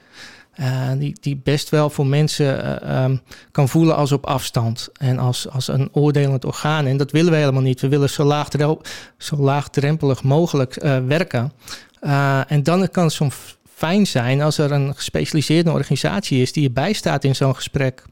Uh, 0.61 0.99
die, 0.99 1.17
die 1.21 1.41
best 1.43 1.69
wel 1.69 1.91
voor 1.91 2.07
mensen 2.07 2.81
uh, 2.85 3.05
um, 3.05 3.21
kan 3.51 3.69
voelen 3.69 3.97
als 3.97 4.13
op 4.13 4.27
afstand 4.27 4.89
en 4.93 5.19
als, 5.19 5.49
als 5.49 5.69
een 5.69 5.89
oordelend 5.93 6.45
orgaan. 6.45 6.87
En 6.87 6.97
dat 6.97 7.11
willen 7.11 7.33
we 7.33 7.39
helemaal 7.39 7.63
niet. 7.63 7.81
We 7.81 7.89
willen 7.89 8.11
zo, 8.11 8.25
laagdrempel, 8.25 8.83
zo 9.19 9.37
laagdrempelig 9.37 10.23
mogelijk 10.23 10.83
uh, 10.83 10.99
werken. 11.07 11.53
en 12.49 12.63
dan 12.63 12.89
kan 12.91 13.05
het 13.05 13.13
soms 13.13 13.57
fijn 13.75 14.07
zijn 14.07 14.41
als 14.41 14.59
er 14.59 14.73
een 14.73 14.95
gespecialiseerde 14.95 15.73
organisatie 15.73 16.43
is 16.43 16.53
die 16.53 16.63
je 16.63 16.71
bijstaat 16.71 17.25
in 17.25 17.37
zo'n 17.37 17.55
gesprek. 17.55 18.03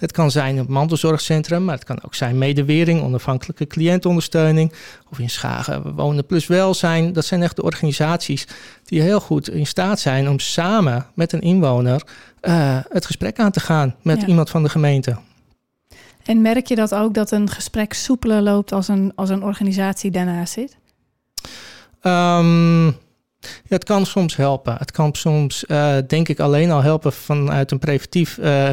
Het 0.00 0.12
kan 0.12 0.30
zijn 0.30 0.56
een 0.56 0.66
mantelzorgcentrum, 0.68 1.64
maar 1.64 1.74
het 1.74 1.84
kan 1.84 2.02
ook 2.04 2.14
zijn 2.14 2.38
medewering, 2.38 3.02
onafhankelijke 3.02 3.66
cliëntondersteuning. 3.66 4.72
Of 5.10 5.18
in 5.18 5.30
Schagen 5.30 5.94
Wonen 5.94 6.26
Plus 6.26 6.46
Welzijn. 6.46 7.12
Dat 7.12 7.24
zijn 7.24 7.42
echt 7.42 7.56
de 7.56 7.62
organisaties 7.62 8.46
die 8.84 9.00
heel 9.00 9.20
goed 9.20 9.50
in 9.50 9.66
staat 9.66 10.00
zijn 10.00 10.28
om 10.28 10.38
samen 10.38 11.06
met 11.14 11.32
een 11.32 11.40
inwoner 11.40 12.02
uh, 12.42 12.78
het 12.88 13.06
gesprek 13.06 13.38
aan 13.38 13.50
te 13.50 13.60
gaan 13.60 13.94
met 14.02 14.20
ja. 14.20 14.26
iemand 14.26 14.50
van 14.50 14.62
de 14.62 14.68
gemeente. 14.68 15.16
En 16.24 16.40
merk 16.40 16.66
je 16.66 16.74
dat 16.74 16.94
ook 16.94 17.14
dat 17.14 17.30
een 17.30 17.50
gesprek 17.50 17.92
soepeler 17.92 18.42
loopt 18.42 18.72
als 18.72 18.88
een, 18.88 19.12
als 19.14 19.28
een 19.28 19.42
organisatie 19.42 20.10
daarnaast 20.10 20.52
zit? 20.52 20.76
Um, 22.02 22.86
ja, 23.40 23.76
het 23.76 23.84
kan 23.84 24.06
soms 24.06 24.36
helpen. 24.36 24.76
Het 24.78 24.90
kan 24.90 25.14
soms, 25.14 25.64
uh, 25.68 25.96
denk 26.06 26.28
ik, 26.28 26.40
alleen 26.40 26.70
al 26.70 26.82
helpen 26.82 27.12
vanuit 27.12 27.70
een 27.70 27.78
preventief 27.78 28.38
uh, 28.38 28.70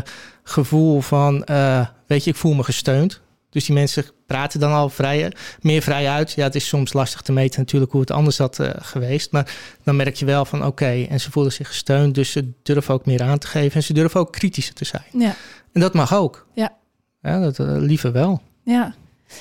gevoel 0.49 1.01
van, 1.01 1.45
uh, 1.45 1.87
weet 2.07 2.23
je, 2.23 2.29
ik 2.29 2.35
voel 2.35 2.53
me 2.53 2.63
gesteund. 2.63 3.21
Dus 3.49 3.65
die 3.65 3.75
mensen 3.75 4.05
praten 4.25 4.59
dan 4.59 4.71
al 4.71 4.89
vrij, 4.89 5.31
meer 5.61 5.81
vrij 5.81 6.09
uit. 6.09 6.31
Ja, 6.31 6.43
het 6.43 6.55
is 6.55 6.67
soms 6.67 6.93
lastig 6.93 7.21
te 7.21 7.31
meten 7.31 7.59
natuurlijk 7.59 7.91
hoe 7.91 8.01
het 8.01 8.11
anders 8.11 8.37
had 8.37 8.59
geweest. 8.79 9.31
Maar 9.31 9.55
dan 9.83 9.95
merk 9.95 10.15
je 10.15 10.25
wel 10.25 10.45
van, 10.45 10.59
oké, 10.59 10.67
okay, 10.67 11.07
en 11.09 11.19
ze 11.19 11.31
voelen 11.31 11.53
zich 11.53 11.67
gesteund. 11.67 12.15
Dus 12.15 12.31
ze 12.31 12.51
durven 12.63 12.93
ook 12.93 13.05
meer 13.05 13.23
aan 13.23 13.37
te 13.37 13.47
geven. 13.47 13.75
En 13.75 13.83
ze 13.83 13.93
durven 13.93 14.19
ook 14.19 14.31
kritischer 14.31 14.73
te 14.73 14.85
zijn. 14.85 15.05
Ja. 15.11 15.35
En 15.73 15.81
dat 15.81 15.93
mag 15.93 16.15
ook. 16.15 16.47
Ja. 16.53 16.73
ja 17.21 17.39
dat 17.39 17.57
liever 17.59 18.11
wel. 18.11 18.41
Ja, 18.63 18.95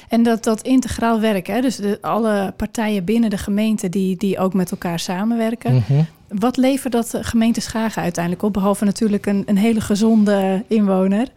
en 0.08 0.22
dat, 0.22 0.44
dat 0.44 0.62
integraal 0.62 1.20
werken, 1.20 1.54
hè? 1.54 1.60
dus 1.60 1.76
de, 1.76 1.98
alle 2.00 2.54
partijen 2.56 3.04
binnen 3.04 3.30
de 3.30 3.38
gemeente 3.38 3.88
die, 3.88 4.16
die 4.16 4.38
ook 4.38 4.54
met 4.54 4.70
elkaar 4.70 4.98
samenwerken. 4.98 5.72
Mm 5.72 5.82
-hmm. 5.86 6.06
Wat 6.28 6.56
levert 6.56 6.92
dat 6.92 7.18
gemeente 7.20 7.60
Schagen 7.60 8.02
uiteindelijk 8.02 8.44
op? 8.44 8.52
Behalve 8.52 8.84
natuurlijk 8.84 9.26
een, 9.26 9.42
een 9.46 9.56
hele 9.56 9.80
gezonde 9.80 10.64
inwoner. 10.68 11.28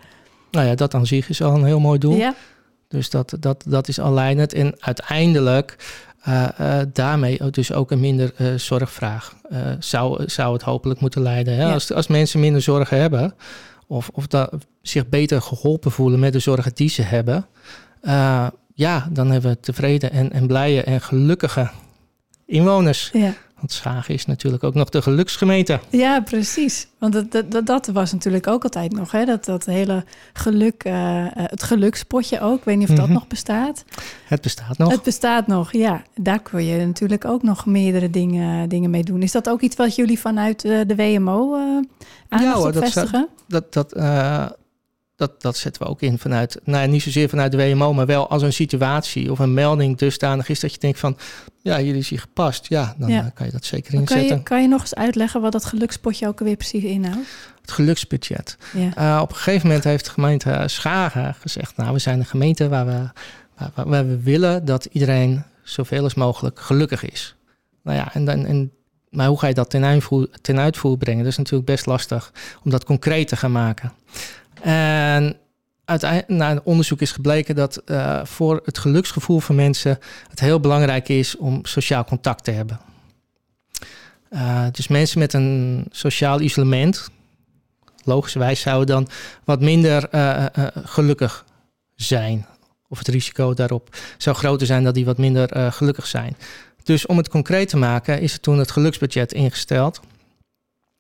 Nou 0.51 0.67
ja, 0.67 0.75
dat 0.75 0.93
aan 0.93 1.05
zich 1.05 1.29
is 1.29 1.41
al 1.41 1.55
een 1.55 1.65
heel 1.65 1.79
mooi 1.79 1.99
doel. 1.99 2.15
Ja. 2.15 2.35
Dus 2.87 3.09
dat, 3.09 3.37
dat, 3.39 3.63
dat 3.67 3.87
is 3.87 3.99
het 3.99 4.53
En 4.53 4.75
uiteindelijk 4.79 5.75
uh, 6.27 6.47
uh, 6.61 6.79
daarmee 6.93 7.49
dus 7.51 7.73
ook 7.73 7.91
een 7.91 7.99
minder 7.99 8.33
uh, 8.37 8.47
zorgvraag 8.55 9.35
zou, 9.79 10.29
zou 10.29 10.53
het 10.53 10.61
hopelijk 10.61 10.99
moeten 10.99 11.21
leiden. 11.21 11.55
Hè? 11.55 11.63
Ja. 11.63 11.73
Als, 11.73 11.93
als 11.93 12.07
mensen 12.07 12.39
minder 12.39 12.61
zorgen 12.61 12.99
hebben 12.99 13.33
of, 13.87 14.09
of 14.13 14.27
dat, 14.27 14.53
zich 14.81 15.09
beter 15.09 15.41
geholpen 15.41 15.91
voelen 15.91 16.19
met 16.19 16.33
de 16.33 16.39
zorgen 16.39 16.71
die 16.75 16.89
ze 16.89 17.01
hebben... 17.01 17.45
Ja, 18.73 19.07
dan 19.11 19.31
hebben 19.31 19.51
we 19.51 19.59
tevreden 19.59 20.11
en, 20.11 20.31
en 20.31 20.47
blije 20.47 20.83
en 20.83 21.01
gelukkige 21.01 21.69
inwoners. 22.45 23.09
Ja. 23.13 23.33
Want 23.59 23.71
Schagen 23.71 24.13
is 24.13 24.25
natuurlijk 24.25 24.63
ook 24.63 24.73
nog 24.73 24.89
de 24.89 25.01
geluksgemeente. 25.01 25.79
Ja, 25.89 26.21
precies. 26.21 26.87
Want 26.97 27.13
dat, 27.13 27.51
dat, 27.51 27.65
dat 27.65 27.87
was 27.87 28.11
natuurlijk 28.11 28.47
ook 28.47 28.63
altijd 28.63 28.91
nog. 28.91 29.11
Hè? 29.11 29.25
Dat, 29.25 29.45
dat 29.45 29.65
hele 29.65 30.03
geluk, 30.33 30.83
uh, 30.87 31.25
het 31.33 31.63
gelukspotje 31.63 32.41
ook. 32.41 32.57
Ik 32.57 32.63
weet 32.63 32.77
niet 32.77 32.89
of 32.89 32.95
dat 32.95 33.05
mm 33.05 33.11
-hmm. 33.11 33.19
nog 33.19 33.27
bestaat. 33.27 33.83
Het 34.25 34.41
bestaat 34.41 34.77
nog. 34.77 34.91
Het 34.91 35.03
bestaat 35.03 35.47
nog, 35.47 35.71
ja. 35.71 36.01
Daar 36.15 36.41
kun 36.41 36.65
je 36.65 36.85
natuurlijk 36.85 37.25
ook 37.25 37.43
nog 37.43 37.65
meerdere 37.65 38.09
dingen, 38.09 38.69
dingen 38.69 38.89
mee 38.89 39.03
doen. 39.03 39.21
Is 39.21 39.31
dat 39.31 39.49
ook 39.49 39.61
iets 39.61 39.75
wat 39.75 39.95
jullie 39.95 40.19
vanuit 40.19 40.61
de 40.61 40.95
WMO 40.95 41.55
uh, 41.55 41.61
aandacht 42.29 42.53
ja, 42.53 42.53
hoor, 42.53 42.71
dat 42.71 42.83
vestigen? 42.83 43.27
Dat, 43.47 43.73
dat, 43.73 43.93
dat, 45.19 45.41
dat 45.41 45.57
zetten 45.57 45.81
we 45.81 45.87
ook 45.87 46.01
in 46.01 46.17
vanuit, 46.17 46.59
nou 46.63 46.87
niet 46.87 47.01
zozeer 47.01 47.29
vanuit 47.29 47.51
de 47.51 47.57
WMO, 47.57 47.93
maar 47.93 48.05
wel 48.05 48.29
als 48.29 48.41
een 48.41 48.53
situatie 48.53 49.31
of 49.31 49.39
een 49.39 49.53
melding 49.53 49.97
dusdanig 49.97 50.49
is 50.49 50.59
dat 50.59 50.73
je 50.73 50.79
denkt 50.79 50.99
van, 50.99 51.17
ja, 51.61 51.77
hier 51.77 51.95
is 51.95 52.09
hier 52.09 52.19
gepast. 52.19 52.69
Ja, 52.69 52.95
dan 52.97 53.09
ja. 53.09 53.31
kan 53.33 53.45
je 53.45 53.51
dat 53.51 53.65
zeker 53.65 53.93
inzetten. 53.93 54.27
Kan 54.27 54.37
je, 54.37 54.43
kan 54.43 54.61
je 54.61 54.67
nog 54.67 54.81
eens 54.81 54.95
uitleggen 54.95 55.41
wat 55.41 55.51
dat 55.51 55.65
gelukspotje 55.65 56.27
ook 56.27 56.39
weer 56.39 56.55
precies 56.55 56.83
inhoudt? 56.83 57.27
Het 57.61 57.71
geluksbudget. 57.71 58.57
Ja. 58.73 59.15
Uh, 59.15 59.21
op 59.21 59.29
een 59.29 59.35
gegeven 59.35 59.67
moment 59.67 59.83
heeft 59.83 60.05
de 60.05 60.11
gemeente 60.11 60.63
Schagen 60.65 61.35
gezegd, 61.39 61.77
nou, 61.77 61.93
we 61.93 61.99
zijn 61.99 62.19
een 62.19 62.25
gemeente 62.25 62.69
waar 62.69 62.85
we, 62.85 63.09
waar, 63.57 63.87
waar 63.87 64.07
we 64.07 64.19
willen 64.21 64.65
dat 64.65 64.85
iedereen 64.85 65.43
zoveel 65.63 66.03
als 66.03 66.13
mogelijk 66.13 66.59
gelukkig 66.59 67.03
is. 67.11 67.35
Nou 67.83 67.97
ja, 67.97 68.13
en, 68.13 68.25
dan, 68.25 68.45
en 68.45 68.71
maar 69.09 69.27
hoe 69.27 69.39
ga 69.39 69.47
je 69.47 69.53
dat 69.53 69.69
ten 69.69 69.85
uitvoer, 69.85 70.27
ten 70.41 70.59
uitvoer 70.59 70.97
brengen? 70.97 71.23
Dat 71.23 71.31
is 71.31 71.37
natuurlijk 71.37 71.65
best 71.65 71.85
lastig 71.85 72.31
om 72.63 72.71
dat 72.71 72.83
concreet 72.83 73.27
te 73.27 73.35
gaan 73.35 73.51
maken. 73.51 73.93
En 74.61 75.37
uiteindelijk, 75.85 76.29
na 76.29 76.51
een 76.51 76.63
onderzoek 76.63 77.01
is 77.01 77.11
gebleken 77.11 77.55
dat 77.55 77.81
uh, 77.85 78.25
voor 78.25 78.61
het 78.65 78.77
geluksgevoel 78.77 79.39
van 79.39 79.55
mensen 79.55 79.99
het 80.29 80.39
heel 80.39 80.59
belangrijk 80.59 81.09
is 81.09 81.37
om 81.37 81.65
sociaal 81.65 82.03
contact 82.03 82.43
te 82.43 82.51
hebben. 82.51 82.79
Uh, 84.29 84.65
dus 84.71 84.87
mensen 84.87 85.19
met 85.19 85.33
een 85.33 85.85
sociaal 85.91 86.41
isolement, 86.41 87.09
logischerwijs, 88.03 88.61
zouden 88.61 88.87
dan 88.87 89.07
wat 89.43 89.61
minder 89.61 90.07
uh, 90.11 90.45
gelukkig 90.83 91.45
zijn. 91.95 92.45
Of 92.87 92.97
het 92.97 93.07
risico 93.07 93.53
daarop 93.53 93.97
zou 94.17 94.35
groter 94.35 94.67
zijn 94.67 94.83
dat 94.83 94.93
die 94.93 95.05
wat 95.05 95.17
minder 95.17 95.73
gelukkig 95.73 96.07
zijn. 96.07 96.37
Dus 96.83 97.05
om 97.05 97.17
het 97.17 97.29
concreet 97.29 97.69
te 97.69 97.77
maken, 97.77 98.21
is 98.21 98.33
er 98.33 98.39
toen 98.39 98.57
het 98.57 98.71
geluksbudget 98.71 99.33
ingesteld. 99.33 99.99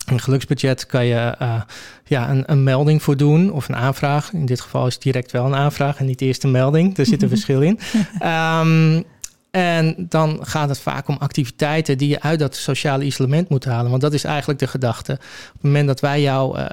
Een 0.05 0.19
geluksbudget 0.19 0.85
kan 0.85 1.05
je 1.05 1.35
uh, 1.41 1.61
ja, 2.05 2.29
een, 2.29 2.43
een, 2.45 2.63
melding 2.63 3.03
voor 3.03 3.17
doen 3.17 3.51
of 3.51 3.69
een 3.69 3.75
aanvraag. 3.75 4.33
In 4.33 4.45
dit 4.45 4.61
geval 4.61 4.87
is 4.87 4.93
het 4.93 5.03
direct 5.03 5.31
wel 5.31 5.45
een 5.45 5.55
aanvraag 5.55 5.97
en 5.97 6.05
niet 6.05 6.21
eerst 6.21 6.43
een 6.43 6.51
melding. 6.51 6.97
Er 6.97 7.05
zit 7.05 7.21
een 7.21 7.29
verschil 7.37 7.61
in. 7.61 7.79
Um, 8.23 9.03
en 9.51 9.95
dan 9.97 10.39
gaat 10.41 10.69
het 10.69 10.79
vaak 10.79 11.07
om 11.07 11.17
activiteiten 11.19 11.97
die 11.97 12.09
je 12.09 12.21
uit 12.21 12.39
dat 12.39 12.55
sociale 12.55 13.03
isolement 13.03 13.49
moet 13.49 13.65
halen. 13.65 13.89
Want 13.89 14.01
dat 14.01 14.13
is 14.13 14.23
eigenlijk 14.23 14.59
de 14.59 14.67
gedachte. 14.67 15.11
Op 15.11 15.53
het 15.53 15.61
moment 15.61 15.87
dat 15.87 15.99
wij 15.99 16.21
jou 16.21 16.59
uh, 16.59 16.65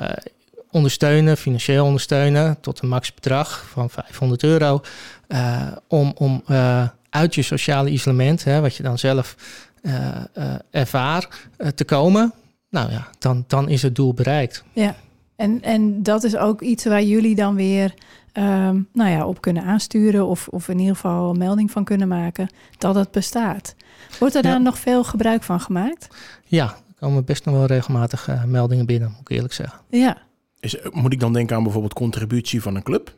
ondersteunen, 0.71 1.37
financieel 1.37 1.85
ondersteunen, 1.85 2.61
tot 2.61 2.83
een 2.83 2.89
max 2.89 3.15
bedrag 3.15 3.67
van 3.73 3.91
500 3.91 4.43
euro, 4.43 4.81
uh, 5.29 5.63
om, 5.89 6.13
om 6.17 6.43
uit 7.11 7.35
je 7.35 7.43
sociale 7.43 7.91
isolement, 7.91 8.45
hè, 8.45 8.61
wat 8.61 8.77
je 8.77 8.83
dan 8.83 8.99
zelf 8.99 9.37
ervaart, 10.71 11.29
te 11.75 11.85
komen 11.85 12.33
nou 12.77 12.91
ja, 12.91 13.09
dan, 13.19 13.45
dan 13.47 13.69
is 13.69 13.83
het 13.83 13.95
doel 13.95 14.15
bereikt. 14.15 14.65
Ja, 14.73 14.97
en, 15.37 15.63
en 15.63 16.03
dat 16.03 16.25
is 16.25 16.37
ook 16.37 16.63
iets 16.63 16.85
waar 16.85 17.03
jullie 17.03 17.35
dan 17.35 17.55
weer 17.55 17.95
um, 18.33 18.89
nou 18.93 19.11
ja, 19.11 19.27
op 19.27 19.41
kunnen 19.41 19.63
aansturen 19.63 20.27
of, 20.27 20.49
of 20.49 20.69
in 20.69 20.79
ieder 20.79 20.95
geval 20.95 21.31
een 21.31 21.39
melding 21.39 21.71
van 21.71 21.85
kunnen 21.85 22.09
maken 22.09 22.49
dat 22.79 22.95
het 22.95 23.11
bestaat. 23.11 23.75
Wordt 24.19 24.35
er 24.35 24.45
ja. 24.45 24.51
daar 24.51 24.63
nog 24.63 24.79
veel 24.79 25.05
gebruik 25.05 25.43
van 25.43 25.61
gemaakt? 25.61 26.09
Ja, 26.45 26.65
er 26.65 26.95
komen 27.01 27.25
best 27.25 27.45
nog 27.45 27.55
wel 27.55 27.67
regelmatig 27.67 28.29
uh, 28.29 28.45
meldingen 28.45 28.87
binnen, 28.87 29.11
moet 29.11 29.21
ik 29.21 29.37
eerlijk 29.37 29.55
zeggen. 29.55 29.81
Ja. 29.91 30.17
Is, 30.61 30.77
moet 30.91 31.13
ik 31.13 31.21
dan 31.21 31.33
denken 31.33 31.57
aan 31.57 31.63
bijvoorbeeld 31.63 31.95
contributie 31.95 32.63
van 32.63 32.75
een 32.75 32.83
club? 32.83 33.15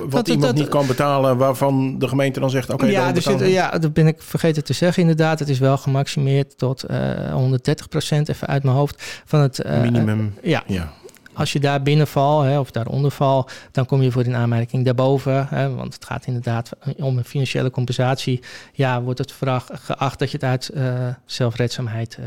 Wat 0.00 0.10
Dat- 0.10 0.28
iemand 0.28 0.46
dat- 0.46 0.54
niet 0.54 0.68
kan 0.68 0.86
betalen, 0.86 1.36
waarvan 1.36 1.98
de 1.98 2.08
gemeente 2.08 2.40
dan 2.40 2.50
zegt: 2.50 2.70
Oké, 2.70 2.86
ja, 2.86 3.04
zit, 3.06 3.14
betalen 3.14 3.38
we. 3.38 3.48
ja, 3.50 3.70
dat 3.78 3.92
ben 3.92 4.06
ik 4.06 4.22
vergeten 4.22 4.64
te 4.64 4.72
zeggen 4.72 5.02
inderdaad. 5.02 5.38
Het 5.38 5.48
is 5.48 5.58
wel 5.58 5.76
gemaximeerd 5.76 6.58
tot 6.58 6.82
eh 6.82 7.34
130% 7.34 8.28
even 8.28 8.46
uit 8.46 8.62
mijn 8.62 8.76
hoofd 8.76 9.22
van 9.24 9.40
het... 9.40 9.58
eh, 9.58 9.80
minimum. 9.80 10.34
ja, 10.42 10.62
Ja. 10.66 10.92
als 11.34 11.52
je 11.52 11.60
daar 11.60 11.82
binnenval 11.82 12.40
hè, 12.42 12.58
of 12.58 12.70
daaronder 12.70 13.10
val, 13.10 13.48
dan 13.72 13.86
kom 13.86 14.02
je 14.02 14.10
voor 14.10 14.24
in 14.24 14.34
aanmerking 14.34 14.84
daarboven. 14.84 15.46
Hè, 15.48 15.74
want 15.74 15.94
het 15.94 16.04
gaat 16.04 16.26
inderdaad 16.26 16.70
om 16.96 17.18
een 17.18 17.24
financiële 17.24 17.70
compensatie. 17.70 18.42
Ja, 18.72 19.02
wordt 19.02 19.18
het 19.18 19.32
vraag, 19.32 19.66
geacht 19.72 20.18
dat 20.18 20.30
je 20.30 20.36
het 20.36 20.46
uit 20.46 20.68
eh, 20.68 20.84
zelfredzaamheid 21.24 22.16
eh, 22.18 22.24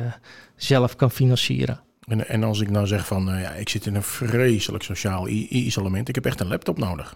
zelf 0.55 0.95
kan 0.95 1.11
financieren. 1.11 1.79
En, 2.07 2.27
en 2.27 2.43
als 2.43 2.59
ik 2.61 2.69
nou 2.69 2.87
zeg 2.87 3.05
van, 3.07 3.31
eh, 3.31 3.41
ja, 3.41 3.49
ik 3.51 3.69
zit 3.69 3.85
in 3.85 3.95
een 3.95 4.03
vreselijk 4.03 4.83
sociaal 4.83 5.27
isolement, 5.49 6.09
ik 6.09 6.15
heb 6.15 6.25
echt 6.25 6.39
een 6.39 6.47
laptop 6.47 6.77
nodig. 6.77 7.15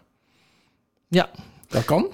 Ja. 1.09 1.29
Dat 1.67 1.85
kan? 1.85 2.13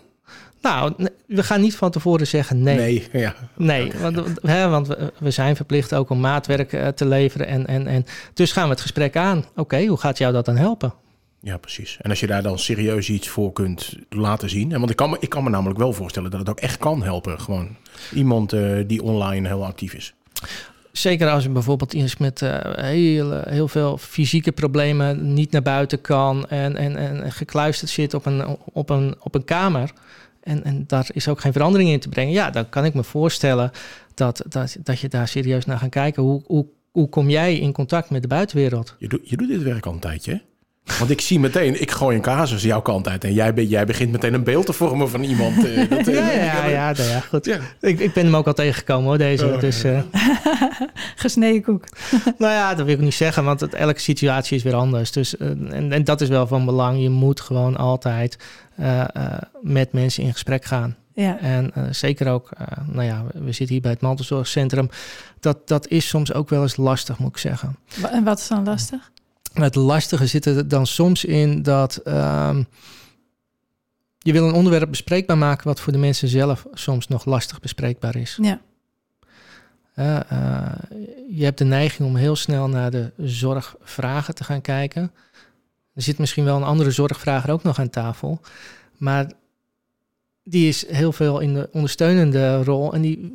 Nou, 0.61 0.93
we 1.27 1.43
gaan 1.43 1.61
niet 1.61 1.75
van 1.75 1.91
tevoren 1.91 2.27
zeggen 2.27 2.63
nee. 2.63 2.75
Nee, 2.77 3.07
ja. 3.21 3.35
Nee, 3.55 3.91
want, 4.01 4.21
hè, 4.41 4.69
want 4.69 4.87
we, 4.87 5.13
we 5.19 5.31
zijn 5.31 5.55
verplicht 5.55 5.93
ook 5.93 6.09
om 6.09 6.19
maatwerk 6.19 6.73
eh, 6.73 6.87
te 6.87 7.05
leveren. 7.05 7.47
En, 7.47 7.67
en, 7.67 7.87
en 7.87 8.05
dus 8.33 8.51
gaan 8.51 8.63
we 8.63 8.69
het 8.69 8.81
gesprek 8.81 9.15
aan. 9.17 9.45
Oké, 9.55 9.85
hoe 9.85 9.97
gaat 9.97 10.17
jou 10.17 10.33
dat 10.33 10.45
dan 10.45 10.57
helpen? 10.57 10.93
Ja, 11.41 11.57
precies. 11.57 11.97
En 12.01 12.09
als 12.09 12.19
je 12.19 12.27
daar 12.27 12.43
dan 12.43 12.59
serieus 12.59 13.09
iets 13.09 13.27
voor 13.27 13.53
kunt 13.53 13.95
laten 14.09 14.49
zien. 14.49 14.71
En 14.71 14.77
want 14.77 14.91
ik 14.91 14.95
kan, 14.95 15.09
me, 15.09 15.17
ik 15.19 15.29
kan 15.29 15.43
me 15.43 15.49
namelijk 15.49 15.79
wel 15.79 15.93
voorstellen 15.93 16.31
dat 16.31 16.39
het 16.39 16.49
ook 16.49 16.59
echt 16.59 16.77
kan 16.77 17.03
helpen. 17.03 17.39
Gewoon 17.39 17.75
iemand 18.13 18.53
eh, 18.53 18.77
die 18.87 19.03
online 19.03 19.47
heel 19.47 19.65
actief 19.65 19.93
is. 19.93 20.13
Zeker 20.97 21.29
als 21.29 21.43
je 21.43 21.49
bijvoorbeeld 21.49 21.93
is 21.93 22.17
met 22.17 22.41
eh, 22.41 22.59
heel, 22.75 23.41
heel 23.41 23.67
veel 23.67 23.97
fysieke 23.97 24.51
problemen, 24.51 25.33
niet 25.33 25.51
naar 25.51 25.61
buiten 25.61 26.01
kan 26.01 26.47
en, 26.47 26.75
en, 26.75 26.95
en 26.95 27.31
gekluisterd 27.31 27.91
zit 27.91 28.13
op 28.13 28.25
een, 28.25 28.57
op 28.63 28.89
een, 28.89 29.15
op 29.19 29.35
een 29.35 29.43
kamer. 29.43 29.91
En, 30.43 30.63
en 30.63 30.83
daar 30.87 31.07
is 31.13 31.27
ook 31.27 31.41
geen 31.41 31.51
verandering 31.53 31.89
in 31.89 31.99
te 31.99 32.09
brengen. 32.09 32.33
Ja, 32.33 32.49
dan 32.49 32.69
kan 32.69 32.85
ik 32.85 32.93
me 32.93 33.03
voorstellen 33.03 33.71
dat, 34.13 34.43
dat, 34.47 34.77
dat 34.83 34.99
je 34.99 35.07
daar 35.07 35.27
serieus 35.27 35.65
naar 35.65 35.77
gaat 35.77 35.89
kijken. 35.89 36.23
Hoe, 36.23 36.41
hoe, 36.45 36.65
hoe 36.91 37.09
kom 37.09 37.29
jij 37.29 37.57
in 37.57 37.71
contact 37.71 38.09
met 38.09 38.21
de 38.21 38.27
buitenwereld? 38.27 38.95
Je, 38.99 39.07
doet 39.07 39.29
je 39.29 39.37
doet 39.37 39.47
dit 39.47 39.63
werk 39.63 39.85
al 39.85 39.93
een 39.93 39.99
tijdje, 39.99 40.31
hè? 40.31 40.37
Want 40.99 41.09
ik 41.09 41.21
zie 41.21 41.39
meteen, 41.39 41.81
ik 41.81 41.91
gooi 41.91 42.15
een 42.15 42.21
casus 42.21 42.63
jouw 42.63 42.81
kant 42.81 43.07
uit. 43.07 43.23
En 43.23 43.33
jij, 43.33 43.53
be- 43.53 43.67
jij 43.67 43.85
begint 43.85 44.11
meteen 44.11 44.33
een 44.33 44.43
beeld 44.43 44.65
te 44.65 44.73
vormen 44.73 45.09
van 45.09 45.23
iemand. 45.23 45.65
eh, 45.65 45.89
dat, 45.89 46.07
eh, 46.07 46.13
Ja, 46.15 46.31
ja, 46.31 46.65
ja, 46.65 46.91
nou 46.91 47.09
ja, 47.09 47.19
goed. 47.19 47.45
Ja. 47.45 47.57
Ik, 47.81 47.99
ik 47.99 48.13
ben 48.13 48.25
hem 48.25 48.35
ook 48.35 48.47
al 48.47 48.53
tegengekomen 48.53 49.03
hoor, 49.07 49.17
deze. 49.17 49.45
Oh, 49.47 49.59
dus, 49.59 49.81
ja. 49.81 50.03
eh, 50.11 50.21
Gesneden 51.15 51.61
koek. 51.63 51.83
nou 52.37 52.53
ja, 52.53 52.75
dat 52.75 52.85
wil 52.85 52.95
ik 52.95 53.01
niet 53.01 53.13
zeggen, 53.13 53.43
want 53.43 53.59
het, 53.59 53.73
elke 53.73 53.99
situatie 53.99 54.57
is 54.57 54.63
weer 54.63 54.73
anders. 54.75 55.11
Dus, 55.11 55.37
en, 55.37 55.91
en 55.91 56.03
dat 56.03 56.21
is 56.21 56.27
wel 56.29 56.47
van 56.47 56.65
belang. 56.65 57.01
Je 57.01 57.09
moet 57.09 57.41
gewoon 57.41 57.77
altijd 57.77 58.37
eh, 58.75 59.01
eh, 59.01 59.07
met 59.61 59.93
mensen 59.93 60.23
in 60.23 60.31
gesprek 60.31 60.65
gaan. 60.65 60.95
Ja. 61.13 61.39
En 61.39 61.71
zeker 61.91 62.27
ook, 62.31 62.49
eh, 62.57 62.65
nou 62.87 63.03
ja, 63.05 63.23
we 63.31 63.39
we 63.39 63.51
zitten 63.51 63.67
hier 63.73 63.81
bij 63.81 63.91
het 63.91 64.01
mantelzorgcentrum. 64.01 64.89
Dat, 65.39 65.67
dat 65.67 65.87
is 65.87 66.07
soms 66.07 66.33
ook 66.33 66.49
wel 66.49 66.61
eens 66.61 66.75
lastig, 66.77 67.17
moet 67.17 67.29
ik 67.29 67.37
zeggen. 67.37 67.75
En 68.11 68.23
wat 68.23 68.39
is 68.39 68.47
dan 68.47 68.63
lastig? 68.63 69.11
Het 69.63 69.75
lastige 69.75 70.27
zit 70.27 70.45
er 70.45 70.67
dan 70.67 70.87
soms 70.87 71.25
in 71.25 71.61
dat 71.61 71.95
ehm, 71.95 72.63
je 74.17 74.31
wil 74.31 74.47
een 74.47 74.53
onderwerp 74.53 74.89
bespreekbaar 74.89 75.37
maken 75.37 75.67
wat 75.67 75.79
voor 75.79 75.93
de 75.93 75.99
mensen 75.99 76.27
zelf 76.27 76.65
soms 76.73 77.07
nog 77.07 77.25
lastig 77.25 77.59
bespreekbaar 77.59 78.15
is. 78.15 78.37
Ja. 78.41 78.61
Eh, 79.93 80.31
eh, 80.31 80.73
je 81.29 81.43
hebt 81.43 81.57
de 81.57 81.65
neiging 81.65 82.07
om 82.07 82.15
heel 82.15 82.35
snel 82.35 82.67
naar 82.67 82.91
de 82.91 83.11
zorgvragen 83.17 84.35
te 84.35 84.43
gaan 84.43 84.61
kijken. 84.61 85.11
Er 85.93 86.01
zit 86.01 86.17
misschien 86.17 86.43
wel 86.43 86.55
een 86.55 86.63
andere 86.63 86.91
zorgvrager 86.91 87.51
ook 87.51 87.63
nog 87.63 87.79
aan 87.79 87.89
tafel. 87.89 88.39
Maar 88.97 89.31
die 90.43 90.67
is 90.67 90.87
heel 90.87 91.11
veel 91.11 91.39
in 91.39 91.53
de 91.53 91.69
ondersteunende 91.71 92.63
rol. 92.63 92.93
En 92.93 93.01
die 93.01 93.31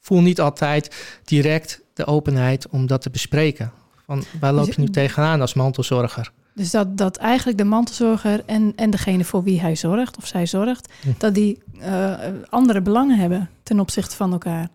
voelt 0.00 0.22
niet 0.22 0.40
altijd 0.40 1.18
direct 1.24 1.80
de 1.92 2.06
openheid 2.06 2.68
om 2.68 2.86
dat 2.86 3.02
te 3.02 3.10
bespreken. 3.10 3.72
Van 4.06 4.24
waar 4.40 4.52
loop 4.52 4.72
je 4.72 4.80
nu 4.80 4.88
tegenaan 4.88 5.40
als 5.40 5.54
mantelzorger? 5.54 6.32
Dus 6.54 6.70
dat, 6.70 6.96
dat 6.98 7.16
eigenlijk 7.16 7.58
de 7.58 7.64
mantelzorger 7.64 8.42
en, 8.46 8.72
en 8.76 8.90
degene 8.90 9.24
voor 9.24 9.42
wie 9.42 9.60
hij 9.60 9.76
zorgt 9.76 10.16
of 10.16 10.26
zij 10.26 10.46
zorgt, 10.46 10.92
Hm. 11.02 11.08
dat 11.18 11.34
die 11.34 11.58
eh, 11.80 12.12
andere 12.50 12.80
belangen 12.80 13.18
hebben 13.18 13.50
ten 13.62 13.80
opzichte 13.80 14.16
van 14.16 14.32
elkaar. 14.32 14.68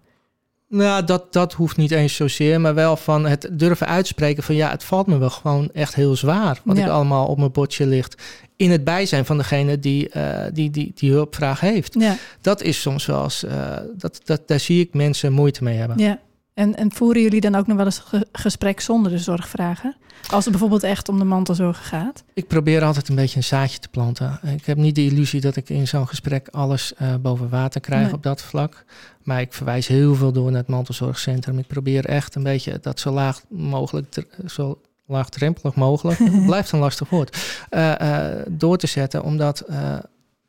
Nou, 0.67 1.03
dat, 1.03 1.33
dat 1.33 1.53
hoeft 1.53 1.77
niet 1.77 1.91
eens 1.91 2.15
zozeer, 2.15 2.61
maar 2.61 2.73
wel 2.73 2.95
van 2.97 3.25
het 3.25 3.49
durven 3.51 3.87
uitspreken 3.87 4.43
van 4.43 4.55
ja, 4.55 4.69
het 4.69 4.83
valt 4.83 5.07
me 5.07 5.17
wel 5.17 5.29
gewoon 5.29 5.69
echt 5.73 5.95
heel 5.95 6.15
zwaar 6.15 6.61
wat 6.63 6.77
Ja. 6.77 6.83
ik 6.85 6.89
allemaal 6.89 7.27
op 7.27 7.37
mijn 7.37 7.51
bordje 7.51 7.85
ligt. 7.87 8.21
In 8.55 8.71
het 8.71 8.83
bijzijn 8.83 9.25
van 9.25 9.37
degene 9.37 9.79
die, 9.79 10.09
eh, 10.09 10.45
die, 10.53 10.69
die, 10.69 10.91
die 10.95 11.11
hulpvraag 11.11 11.59
heeft. 11.59 11.93
Ja, 11.99 12.15
Dat 12.41 12.61
is 12.61 12.81
soms 12.81 13.05
wel 13.05 13.23
eens, 13.23 13.43
eh, 13.43 13.75
dat, 13.97 14.21
dat, 14.23 14.41
daar 14.47 14.59
zie 14.59 14.79
ik 14.81 14.93
mensen 14.93 15.33
moeite 15.33 15.63
mee 15.63 15.77
hebben. 15.77 15.97
ja. 15.97 16.19
En, 16.59 16.75
en 16.75 16.91
voeren 16.91 17.21
jullie 17.21 17.41
dan 17.41 17.55
ook 17.55 17.67
nog 17.67 17.77
wel 17.77 17.85
eens 17.85 17.99
ge- 17.99 18.27
gesprek 18.31 18.79
zonder 18.79 19.11
de 19.11 19.17
zorgvrager? 19.17 19.97
Als 20.29 20.43
het 20.43 20.51
bijvoorbeeld 20.51 20.83
echt 20.83 21.09
om 21.09 21.17
de 21.19 21.25
mantelzorger 21.25 21.83
gaat? 21.85 22.23
Ik 22.33 22.47
probeer 22.47 22.83
altijd 22.83 23.09
een 23.09 23.15
beetje 23.15 23.37
een 23.37 23.43
zaadje 23.43 23.79
te 23.79 23.87
planten. 23.87 24.39
Ik 24.55 24.65
heb 24.65 24.77
niet 24.77 24.95
de 24.95 25.05
illusie 25.05 25.41
dat 25.41 25.55
ik 25.55 25.69
in 25.69 25.87
zo'n 25.87 26.07
gesprek 26.07 26.47
alles 26.51 26.93
eh, 26.93 27.15
boven 27.21 27.49
water 27.49 27.81
krijg 27.81 28.03
Nee. 28.05 28.13
op 28.13 28.23
dat 28.23 28.41
vlak. 28.41 28.85
Maar 29.23 29.41
ik 29.41 29.53
verwijs 29.53 29.87
heel 29.87 30.15
veel 30.15 30.31
door 30.31 30.49
naar 30.51 30.59
het 30.59 30.67
mantelzorgcentrum. 30.69 31.57
Ik 31.59 31.67
probeer 31.67 32.05
echt 32.05 32.35
een 32.35 32.43
beetje 32.43 32.79
dat 32.81 32.99
zo 32.99 33.11
laag 33.11 33.41
mogelijk, 33.49 34.25
zo 34.47 34.81
laagdrempelig 35.05 35.75
mogelijk, 35.75 36.19
het 36.23 36.45
blijft 36.45 36.71
een 36.71 36.79
lastig 36.79 37.09
woord, 37.09 37.63
eh, 37.69 38.29
eh, 38.37 38.45
door 38.49 38.77
te 38.77 38.87
zetten. 38.87 39.23
Omdat 39.23 39.63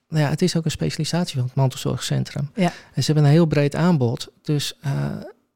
nou 0.08 0.22
ja, 0.24 0.28
het 0.30 0.42
is 0.42 0.56
ook 0.56 0.64
een 0.64 0.70
specialisatie 0.70 1.36
van 1.36 1.44
het 1.46 1.54
mantelzorgcentrum. 1.54 2.50
Ja. 2.54 2.72
En 2.94 3.02
ze 3.02 3.12
hebben 3.12 3.24
een 3.24 3.30
heel 3.36 3.46
breed 3.46 3.74
aanbod. 3.74 4.28
Dus 4.42 4.78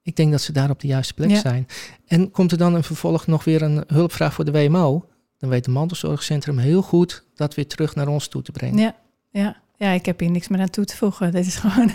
ik 0.04 0.16
denk 0.16 0.30
dat 0.30 0.40
ze 0.40 0.52
daar 0.52 0.70
op 0.70 0.80
de 0.80 0.86
juiste 0.86 1.14
plek 1.14 1.30
Ja. 1.30 1.40
zijn. 1.40 1.66
En 2.06 2.30
komt 2.30 2.52
er 2.52 2.58
dan 2.58 2.74
een 2.74 2.84
vervolg 2.84 3.26
nog 3.26 3.44
weer 3.44 3.62
een 3.62 3.84
hulpvraag 3.86 4.34
voor 4.34 4.44
de 4.44 4.52
WMO? 4.52 5.04
Dan 5.38 5.50
weet 5.50 5.64
het 5.66 5.74
mantelzorgcentrum 5.74 6.58
heel 6.58 6.82
goed 6.82 7.24
dat 7.34 7.54
weer 7.54 7.66
terug 7.66 7.94
naar 7.94 8.08
ons 8.08 8.28
toe 8.28 8.42
te 8.42 8.52
brengen. 8.52 8.78
Ja, 8.78 8.94
ja. 9.30 9.62
Ja, 9.76 9.90
ik 9.90 10.06
heb 10.06 10.20
hier 10.20 10.30
niks 10.30 10.48
meer 10.48 10.60
aan 10.60 10.70
toe 10.70 10.84
te 10.84 10.96
voegen. 10.96 11.32
Dit 11.32 11.46
is 11.46 11.56
gewoon 11.64 11.90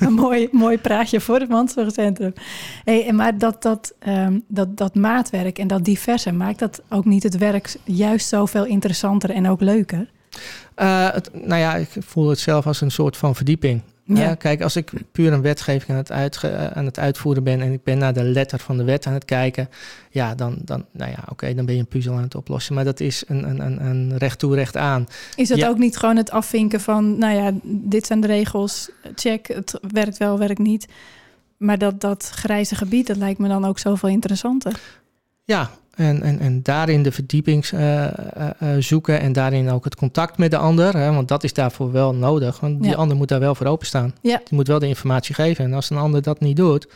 een 0.00 0.12
mooi, 0.24 0.48
mooi 0.52 0.78
praatje 0.78 1.20
voor 1.20 1.40
het 1.40 1.48
mantelzorgcentrum. 1.48 2.32
Hey, 2.84 3.06
en 3.06 3.14
maar 3.14 3.38
dat, 3.38 3.62
dat, 3.62 3.94
ehm, 3.98 4.38
dat, 4.48 4.76
dat 4.76 4.94
maatwerk 4.94 5.58
en 5.58 5.66
dat 5.66 5.84
diverse, 5.84 6.32
maakt 6.32 6.58
dat 6.58 6.82
ook 6.88 7.04
niet 7.04 7.22
het 7.22 7.36
werk 7.38 7.76
juist 7.84 8.28
zoveel 8.28 8.64
interessanter 8.64 9.30
en 9.30 9.48
ook 9.48 9.60
leuker? 9.60 10.10
Eh, 10.74 11.10
het, 11.12 11.30
nou 11.32 11.60
ja, 11.60 11.76
ik 11.76 11.88
voel 11.98 12.28
het 12.28 12.38
zelf 12.38 12.66
als 12.66 12.80
een 12.80 12.90
soort 12.90 13.16
van 13.16 13.34
verdieping. 13.36 13.82
Ja. 14.18 14.34
Kijk, 14.34 14.62
als 14.62 14.76
ik 14.76 14.90
puur 15.12 15.32
een 15.32 15.42
wetgeving 15.42 15.90
aan 15.90 15.96
het, 15.96 16.12
uitge- 16.12 16.48
eh, 16.48 16.66
aan 16.66 16.84
het 16.84 16.98
uitvoeren 16.98 17.44
ben 17.44 17.60
en 17.60 17.72
ik 17.72 17.82
ben 17.82 17.98
naar 17.98 18.12
de 18.12 18.22
letter 18.24 18.58
van 18.58 18.76
de 18.76 18.84
wet 18.84 19.06
aan 19.06 19.12
het 19.12 19.24
kijken, 19.24 19.68
ja, 20.10 20.34
dan, 20.34 20.58
dan, 20.64 20.84
nou 20.92 21.10
ja, 21.10 21.24
oké, 21.28 21.54
dan 21.54 21.64
ben 21.66 21.74
je 21.74 21.80
een 21.80 21.86
puzzel 21.86 22.14
aan 22.14 22.22
het 22.22 22.34
oplossen. 22.34 22.74
Maar 22.74 22.84
dat 22.84 23.00
is 23.00 23.24
een, 23.26 23.48
een, 23.48 23.60
een, 23.60 23.84
een 23.86 24.16
recht 24.18 24.38
toe, 24.38 24.54
recht 24.54 24.76
aan. 24.76 25.06
Is 25.34 25.48
dat 25.48 25.58
Ja. 25.58 25.68
ook 25.68 25.78
niet 25.78 25.96
gewoon 25.96 26.16
het 26.16 26.30
afvinken 26.30 26.80
van, 26.80 27.18
nou 27.18 27.34
ja, 27.36 27.52
dit 27.62 28.06
zijn 28.06 28.20
de 28.20 28.26
regels, 28.26 28.90
check, 29.14 29.48
het 29.48 29.78
werkt 29.92 30.16
wel, 30.18 30.38
werkt 30.38 30.58
niet. 30.58 30.86
Maar 31.56 31.78
dat, 31.78 32.00
dat 32.00 32.30
grijze 32.34 32.74
gebied, 32.74 33.06
dat 33.06 33.16
lijkt 33.16 33.38
me 33.38 33.48
dan 33.48 33.64
ook 33.64 33.78
zoveel 33.78 34.08
interessanter. 34.08 34.80
Ja, 35.44 35.70
en, 35.94 36.22
en, 36.22 36.38
en 36.38 36.62
daarin 36.62 37.02
de 37.02 37.12
verdieping 37.12 37.64
eh, 37.64 38.04
eh, 38.04 38.12
eh, 38.58 38.82
zoeken 38.82 39.20
en 39.20 39.32
daarin 39.32 39.70
ook 39.70 39.84
het 39.84 39.94
contact 39.94 40.38
met 40.38 40.50
de 40.50 40.56
ander, 40.56 40.96
hè, 40.96 41.12
want 41.12 41.28
dat 41.28 41.44
is 41.44 41.52
daarvoor 41.52 41.92
wel 41.92 42.14
nodig. 42.14 42.60
Want 42.60 42.80
die 42.82 42.90
Ja. 42.90 42.96
ander 42.96 43.16
moet 43.16 43.28
daar 43.28 43.40
wel 43.40 43.54
voor 43.54 43.66
openstaan. 43.66 44.14
Ja. 44.20 44.36
Die 44.36 44.54
moet 44.54 44.66
wel 44.66 44.78
de 44.78 44.86
informatie 44.86 45.34
geven. 45.34 45.64
En 45.64 45.72
als 45.72 45.90
een 45.90 45.96
ander 45.96 46.22
dat 46.22 46.40
niet 46.40 46.56
doet, 46.56 46.88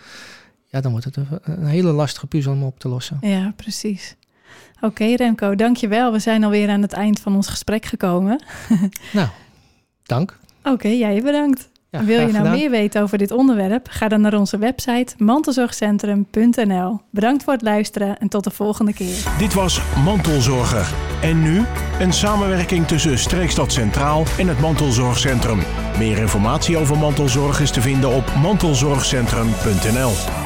ja, 0.65 0.81
dan 0.81 0.91
wordt 0.91 1.07
het 1.07 1.17
een, 1.17 1.27
een 1.43 1.67
hele 1.67 1.93
lastige 1.93 2.27
puzzel 2.27 2.53
om 2.53 2.63
op 2.63 2.79
te 2.79 2.89
lossen. 2.89 3.19
Ja, 3.21 3.53
precies. 3.57 4.17
Oké, 4.81 5.05
Remco, 5.15 5.55
dankjewel. 5.55 6.13
We 6.13 6.19
zijn 6.19 6.45
alweer 6.45 6.69
aan 6.69 6.83
het 6.83 6.93
eind 6.93 7.21
van 7.21 7.35
ons 7.35 7.49
gesprek 7.49 7.85
gekomen. 7.87 8.43
Nou, 9.13 9.29
dank. 10.03 10.39
Oké, 10.63 10.89
jij 10.89 11.23
bedankt. 11.23 11.69
Ja, 11.95 12.05
Wil 12.05 12.21
je 12.21 12.27
nou 12.27 12.37
gedaan. 12.37 12.53
meer 12.53 12.71
weten 12.71 13.03
over 13.03 13.19
dit 13.19 13.31
onderwerp? 13.31 13.87
Ga 13.91 14.09
dan 14.09 14.21
naar 14.21 14.35
onze 14.35 14.59
website 14.59 15.15
mantelzorgcentrum.nl. 15.19 17.01
Bedankt 17.11 17.45
voor 17.45 17.53
het 17.53 17.63
luisteren 17.63 18.19
en 18.19 18.29
tot 18.29 18.45
de 18.45 18.51
volgende 18.51 18.93
keer. 18.93 19.17
Dit 19.39 19.55
was 19.55 19.81
Mantelzorger. 20.05 20.87
En 21.23 21.43
nu 21.43 21.63
een 22.01 22.13
samenwerking 22.13 22.87
tussen 22.87 23.19
Streekstad 23.19 23.73
Centraal 23.73 24.23
en 24.39 24.49
het 24.49 24.61
Mantelzorgcentrum. 24.61 25.59
Meer 25.99 26.19
informatie 26.19 26.77
over 26.77 26.99
mantelzorg 26.99 27.61
is 27.61 27.71
te 27.71 27.81
vinden 27.81 28.15
op 28.15 28.33
mantelzorgcentrum.nl. 28.43 30.44